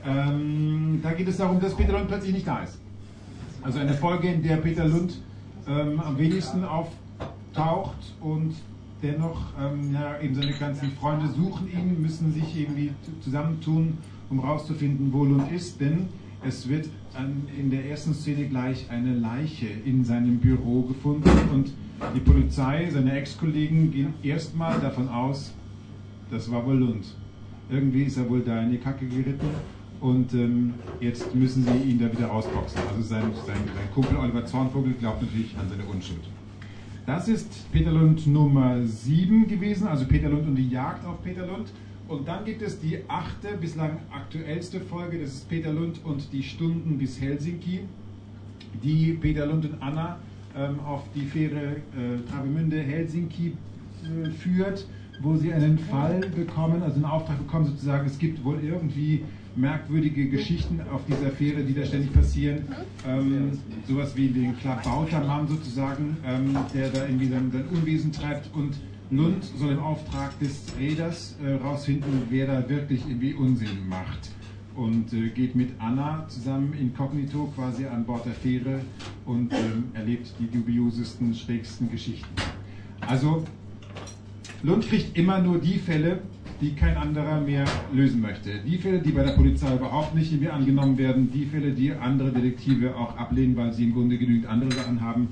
Ähm, 0.06 1.00
da 1.02 1.14
geht 1.14 1.28
es 1.28 1.38
darum, 1.38 1.60
dass 1.60 1.76
Peter 1.76 1.94
Lund 1.94 2.08
plötzlich 2.08 2.34
nicht 2.34 2.48
da 2.48 2.64
ist. 2.64 2.78
Also 3.62 3.80
eine 3.80 3.94
Folge, 3.94 4.28
in 4.28 4.44
der 4.44 4.58
Peter 4.58 4.88
Lund 4.88 5.22
ähm, 5.68 6.00
am 6.00 6.18
wenigsten 6.18 6.64
auftaucht 7.54 8.14
und 8.22 8.56
dennoch, 9.02 9.42
ähm, 9.60 9.94
ja, 9.94 10.20
eben 10.22 10.36
seine 10.36 10.54
ganzen 10.54 10.92
Freunde 10.94 11.28
suchen 11.28 11.70
ihn, 11.72 12.02
müssen 12.02 12.34
sich 12.34 12.58
irgendwie 12.58 12.92
zusammentun, 13.22 13.98
um 14.30 14.40
rauszufinden, 14.40 15.12
wo 15.12 15.26
Lund 15.26 15.52
ist, 15.52 15.80
denn 15.80 16.08
es 16.46 16.68
wird 16.68 16.90
an, 17.14 17.44
in 17.58 17.70
der 17.70 17.90
ersten 17.90 18.14
Szene 18.14 18.48
gleich 18.48 18.90
eine 18.90 19.14
Leiche 19.14 19.68
in 19.86 20.04
seinem 20.04 20.38
Büro 20.40 20.82
gefunden 20.82 21.30
und 21.54 21.74
die 22.16 22.20
Polizei, 22.20 22.90
seine 22.92 23.14
Ex-Kollegen 23.14 23.92
gehen 23.92 24.14
erstmal 24.24 24.80
davon 24.80 25.08
aus, 25.10 25.54
das 26.32 26.52
war 26.52 26.66
wohl 26.66 26.78
Lund. 26.78 27.16
Irgendwie 27.70 28.04
ist 28.04 28.18
er 28.18 28.30
wohl 28.30 28.42
da 28.42 28.62
in 28.62 28.72
die 28.72 28.78
Kacke 28.78 29.06
geritten 29.06 29.48
und 30.02 30.34
ähm, 30.34 30.74
jetzt 31.00 31.34
müssen 31.34 31.64
sie 31.64 31.92
ihn 31.92 32.00
da 32.00 32.12
wieder 32.12 32.28
rausboxen. 32.28 32.82
Also 32.90 33.02
sein, 33.02 33.24
sein, 33.46 33.56
sein 33.56 33.94
Kumpel 33.94 34.18
Oliver 34.18 34.46
Zornvogel 34.46 34.94
glaubt 34.94 35.22
natürlich 35.22 35.56
an 35.58 35.70
seine 35.70 35.84
Unschuld. 35.86 36.24
Das 37.06 37.28
ist 37.28 37.70
Peter 37.74 37.92
Lund 37.92 38.28
Nummer 38.28 38.82
7 38.82 39.46
gewesen, 39.46 39.88
also 39.88 40.06
Peter 40.06 40.30
Lund 40.30 40.48
und 40.48 40.56
die 40.56 40.70
Jagd 40.70 41.06
auf 41.06 41.22
Peter 41.22 41.46
Lund. 41.46 41.70
Und 42.08 42.26
dann 42.26 42.46
gibt 42.46 42.62
es 42.62 42.80
die 42.80 43.00
achte, 43.10 43.58
bislang 43.60 43.98
aktuellste 44.10 44.80
Folge, 44.80 45.20
das 45.20 45.34
ist 45.34 45.50
Peter 45.50 45.74
Lund 45.74 46.00
und 46.06 46.32
die 46.32 46.42
Stunden 46.42 46.98
bis 46.98 47.20
Helsinki, 47.20 47.82
die 48.82 49.18
Peter 49.20 49.46
Lund 49.46 49.66
und 49.66 49.82
Anna 49.82 50.18
ähm, 50.56 50.80
auf 50.80 51.04
die 51.14 51.26
Fähre 51.26 51.76
äh, 51.92 52.30
Travemünde-Helsinki 52.32 53.48
äh, 53.48 54.30
führt, 54.30 54.88
wo 55.22 55.36
sie 55.36 55.52
einen 55.52 55.78
Fall 55.78 56.22
bekommen, 56.34 56.84
also 56.84 56.96
einen 56.96 57.06
Auftrag 57.06 57.38
bekommen 57.38 57.66
sozusagen, 57.66 58.08
es 58.08 58.18
gibt 58.18 58.46
wohl 58.46 58.64
irgendwie 58.64 59.24
merkwürdige 59.56 60.30
Geschichten 60.30 60.82
auf 60.92 61.02
dieser 61.06 61.32
Fähre, 61.32 61.64
die 61.64 61.74
da 61.74 61.86
ständig 61.86 62.14
passieren. 62.14 62.64
Ähm, 63.08 63.60
sowas 63.88 64.16
wie 64.16 64.30
den 64.30 64.58
Klabautermann 64.58 65.48
sozusagen, 65.48 66.18
ähm, 66.26 66.58
der 66.74 66.90
da 66.90 67.06
irgendwie 67.06 67.28
sein, 67.28 67.52
sein 67.52 67.66
Unwesen 67.68 68.12
treibt 68.12 68.54
und 68.56 68.76
Lund 69.12 69.44
soll 69.58 69.74
im 69.74 69.80
Auftrag 69.80 70.38
des 70.40 70.74
herausfinden, 71.42 72.24
äh, 72.24 72.32
wer 72.32 72.48
da 72.48 72.70
wirklich 72.70 73.02
irgendwie 73.08 73.34
Unsinn 73.34 73.88
macht. 73.88 74.32
Und 74.76 75.14
äh, 75.14 75.30
geht 75.30 75.56
mit 75.56 75.70
Anna 75.78 76.28
zusammen 76.28 76.74
inkognito 76.74 77.54
quasi 77.56 77.86
an 77.86 78.06
Bord 78.06 78.26
der 78.26 78.34
Fähre 78.34 78.80
und 79.26 79.54
ähm, 79.54 79.86
erlebt 79.94 80.34
die 80.40 80.50
dubiosesten, 80.50 81.36
schrägsten 81.36 81.92
Geschichten. 81.92 82.34
Also, 83.02 83.44
Lund 84.64 84.88
kriegt 84.88 85.16
immer 85.16 85.40
nur 85.40 85.60
die 85.60 85.78
Fälle, 85.78 86.22
die 86.64 86.74
kein 86.76 86.96
anderer 86.96 87.42
mehr 87.42 87.66
lösen 87.92 88.22
möchte. 88.22 88.60
Die 88.66 88.78
Fälle, 88.78 89.00
die 89.00 89.12
bei 89.12 89.24
der 89.24 89.34
Polizei 89.34 89.76
überhaupt 89.76 90.16
nicht 90.16 90.40
mehr 90.40 90.54
angenommen 90.54 90.98
werden, 90.98 91.30
die 91.30 91.46
Fälle, 91.46 91.72
die 91.72 91.92
andere 91.92 92.32
Detektive 92.32 92.96
auch 92.96 93.18
ablehnen, 93.18 93.58
weil 93.58 93.74
sie 93.74 93.84
im 93.84 93.94
Grunde 93.94 94.18
genügend 94.18 94.48
andere 94.48 94.72
Sachen 94.72 95.02
haben. 95.02 95.28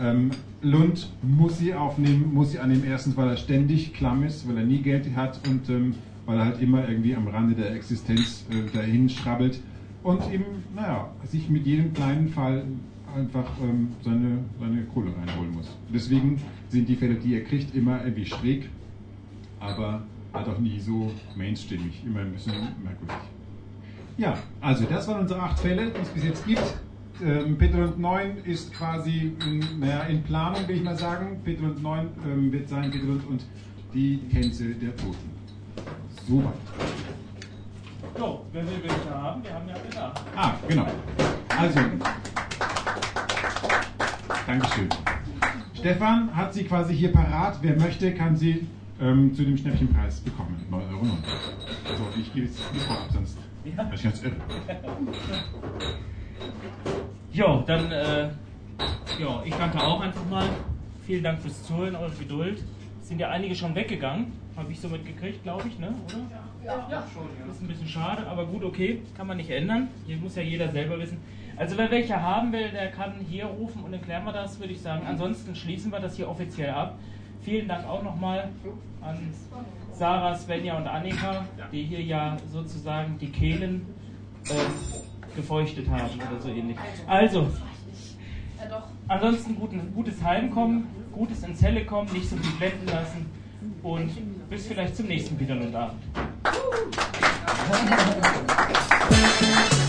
Ähm, 0.00 0.30
Lund 0.60 1.12
muss 1.22 1.58
sie 1.58 1.72
aufnehmen, 1.72 2.34
muss 2.34 2.50
sie 2.50 2.58
annehmen, 2.58 2.82
erstens, 2.84 3.16
weil 3.16 3.28
er 3.28 3.36
ständig 3.36 3.94
klamm 3.94 4.24
ist, 4.24 4.48
weil 4.48 4.58
er 4.58 4.64
nie 4.64 4.82
Geld 4.82 5.14
hat 5.14 5.40
und 5.48 5.68
ähm, 5.68 5.94
weil 6.26 6.38
er 6.38 6.46
halt 6.46 6.60
immer 6.60 6.88
irgendwie 6.88 7.14
am 7.14 7.28
Rande 7.28 7.54
der 7.54 7.72
Existenz 7.74 8.44
äh, 8.50 8.76
dahin 8.76 9.08
schrabbelt 9.08 9.60
und 10.02 10.20
eben, 10.32 10.44
naja, 10.74 11.10
sich 11.24 11.48
mit 11.48 11.64
jedem 11.64 11.94
kleinen 11.94 12.28
Fall 12.28 12.64
einfach 13.14 13.48
ähm, 13.62 13.88
seine, 14.02 14.38
seine 14.58 14.82
Kohle 14.86 15.12
reinholen 15.16 15.52
muss. 15.52 15.76
Deswegen 15.94 16.40
sind 16.70 16.88
die 16.88 16.96
Fälle, 16.96 17.14
die 17.14 17.34
er 17.34 17.44
kriegt, 17.44 17.74
immer 17.74 18.02
irgendwie 18.02 18.26
schräg, 18.26 18.68
aber 19.60 20.02
halt 20.32 20.48
auch 20.48 20.58
nie 20.58 20.78
so 20.80 21.10
mainstreamig, 21.36 22.02
immer 22.04 22.20
ein 22.20 22.32
bisschen 22.32 22.54
merkwürdig. 22.82 23.16
Ja, 24.16 24.36
also 24.60 24.84
das 24.84 25.08
waren 25.08 25.20
unsere 25.20 25.40
acht 25.40 25.58
Fälle, 25.58 25.90
die 25.90 26.00
es 26.00 26.08
bis 26.08 26.24
jetzt 26.24 26.46
gibt. 26.46 26.62
Ähm, 27.24 27.56
Petrolund 27.56 27.98
9 27.98 28.38
ist 28.44 28.72
quasi 28.72 29.32
in, 29.46 29.80
naja, 29.80 30.02
in 30.02 30.22
Planung, 30.22 30.66
will 30.66 30.76
ich 30.76 30.82
mal 30.82 30.96
sagen. 30.96 31.40
Petrolund 31.44 31.82
9 31.82 32.08
ähm, 32.26 32.52
wird 32.52 32.68
sein 32.68 32.90
Petrolund 32.90 33.26
und 33.28 33.44
die 33.94 34.18
Tänze 34.30 34.74
der 34.74 34.96
Toten. 34.96 35.30
Soweit. 36.26 36.54
So, 38.18 38.44
wer 38.52 38.62
will 38.62 38.72
welche 38.82 39.10
haben? 39.10 39.42
Wir 39.42 39.54
haben 39.54 39.68
ja 39.68 39.74
alle 39.74 40.12
Ah, 40.36 40.54
genau. 40.68 40.86
Also, 41.48 41.80
Dankeschön. 44.46 44.88
Stefan 45.74 46.34
hat 46.34 46.52
sie 46.52 46.64
quasi 46.64 46.94
hier 46.94 47.12
parat. 47.12 47.58
Wer 47.62 47.78
möchte, 47.78 48.14
kann 48.14 48.36
sie 48.36 48.66
ähm, 49.02 49.34
zu 49.34 49.44
dem 49.44 49.56
Schnäppchenpreis 49.56 50.20
bekommen. 50.20 50.64
9,90 50.70 50.92
Euro. 50.92 51.06
Also 51.90 52.04
ich 52.18 52.32
gebe 52.32 52.46
es 52.46 52.72
nicht 52.72 52.88
ab, 52.88 53.08
sonst 53.12 53.36
ja. 53.64 53.90
ich 53.92 54.02
ganz 54.02 54.22
irre. 54.22 54.36
Jo, 57.32 57.64
dann, 57.66 57.90
äh, 57.90 58.28
jo, 59.18 59.40
ich 59.42 59.54
danke 59.54 59.82
auch 59.82 60.02
einfach 60.02 60.28
mal. 60.28 60.46
Vielen 61.06 61.24
Dank 61.24 61.40
fürs 61.40 61.62
Zuhören, 61.62 61.96
eure 61.96 62.12
Geduld. 62.12 62.62
Es 63.00 63.08
sind 63.08 63.18
ja 63.18 63.30
einige 63.30 63.54
schon 63.54 63.74
weggegangen, 63.74 64.32
habe 64.54 64.70
ich 64.70 64.78
so 64.78 64.88
mitgekriegt, 64.88 65.42
glaube 65.42 65.66
ich, 65.66 65.78
ne? 65.78 65.94
oder? 66.04 66.18
Ja, 66.62 66.86
ja, 66.90 67.06
schon. 67.10 67.22
Ja. 67.22 67.46
Das 67.46 67.56
ist 67.56 67.62
ein 67.62 67.68
bisschen 67.68 67.88
schade, 67.88 68.26
aber 68.26 68.44
gut, 68.44 68.62
okay, 68.62 69.00
kann 69.16 69.26
man 69.26 69.38
nicht 69.38 69.48
ändern. 69.48 69.88
Hier 70.06 70.18
muss 70.18 70.36
ja 70.36 70.42
jeder 70.42 70.70
selber 70.70 70.98
wissen. 70.98 71.18
Also 71.56 71.78
wer 71.78 71.90
welche 71.90 72.20
haben 72.20 72.52
will, 72.52 72.68
der 72.70 72.90
kann 72.90 73.14
hier 73.26 73.46
rufen 73.46 73.82
und 73.82 73.92
dann 73.92 74.02
klären 74.02 74.24
wir 74.24 74.32
das, 74.32 74.60
würde 74.60 74.74
ich 74.74 74.82
sagen. 74.82 75.06
Ansonsten 75.06 75.54
schließen 75.54 75.90
wir 75.90 76.00
das 76.00 76.16
hier 76.16 76.28
offiziell 76.28 76.70
ab. 76.70 76.98
Vielen 77.44 77.66
Dank 77.66 77.86
auch 77.88 78.02
nochmal 78.02 78.50
an 79.00 79.18
Sarah, 79.92 80.34
Svenja 80.36 80.76
und 80.76 80.86
Annika, 80.86 81.44
die 81.72 81.82
hier 81.82 82.00
ja 82.00 82.36
sozusagen 82.50 83.18
die 83.18 83.30
Kehlen 83.30 83.86
äh, 84.48 85.34
gefeuchtet 85.34 85.88
haben 85.88 86.10
oder 86.14 86.40
so 86.40 86.48
ähnlich. 86.48 86.76
Also, 87.06 87.48
ansonsten 89.08 89.56
guten, 89.56 89.92
gutes 89.92 90.22
Heimkommen, 90.22 90.86
gutes 91.12 91.42
ins 91.42 91.60
Helle 91.62 91.84
kommen, 91.84 92.12
nicht 92.12 92.28
so 92.28 92.36
viel 92.36 92.52
blenden 92.52 92.86
lassen 92.86 93.26
und 93.82 94.10
bis 94.48 94.66
vielleicht 94.66 94.96
zum 94.96 95.06
nächsten 95.06 95.38
Wiederlundabend. 95.38 96.00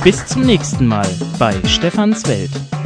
Bis 0.03 0.25
zum 0.25 0.41
nächsten 0.41 0.87
Mal 0.87 1.07
bei 1.37 1.53
Stefans 1.67 2.27
Welt. 2.27 2.82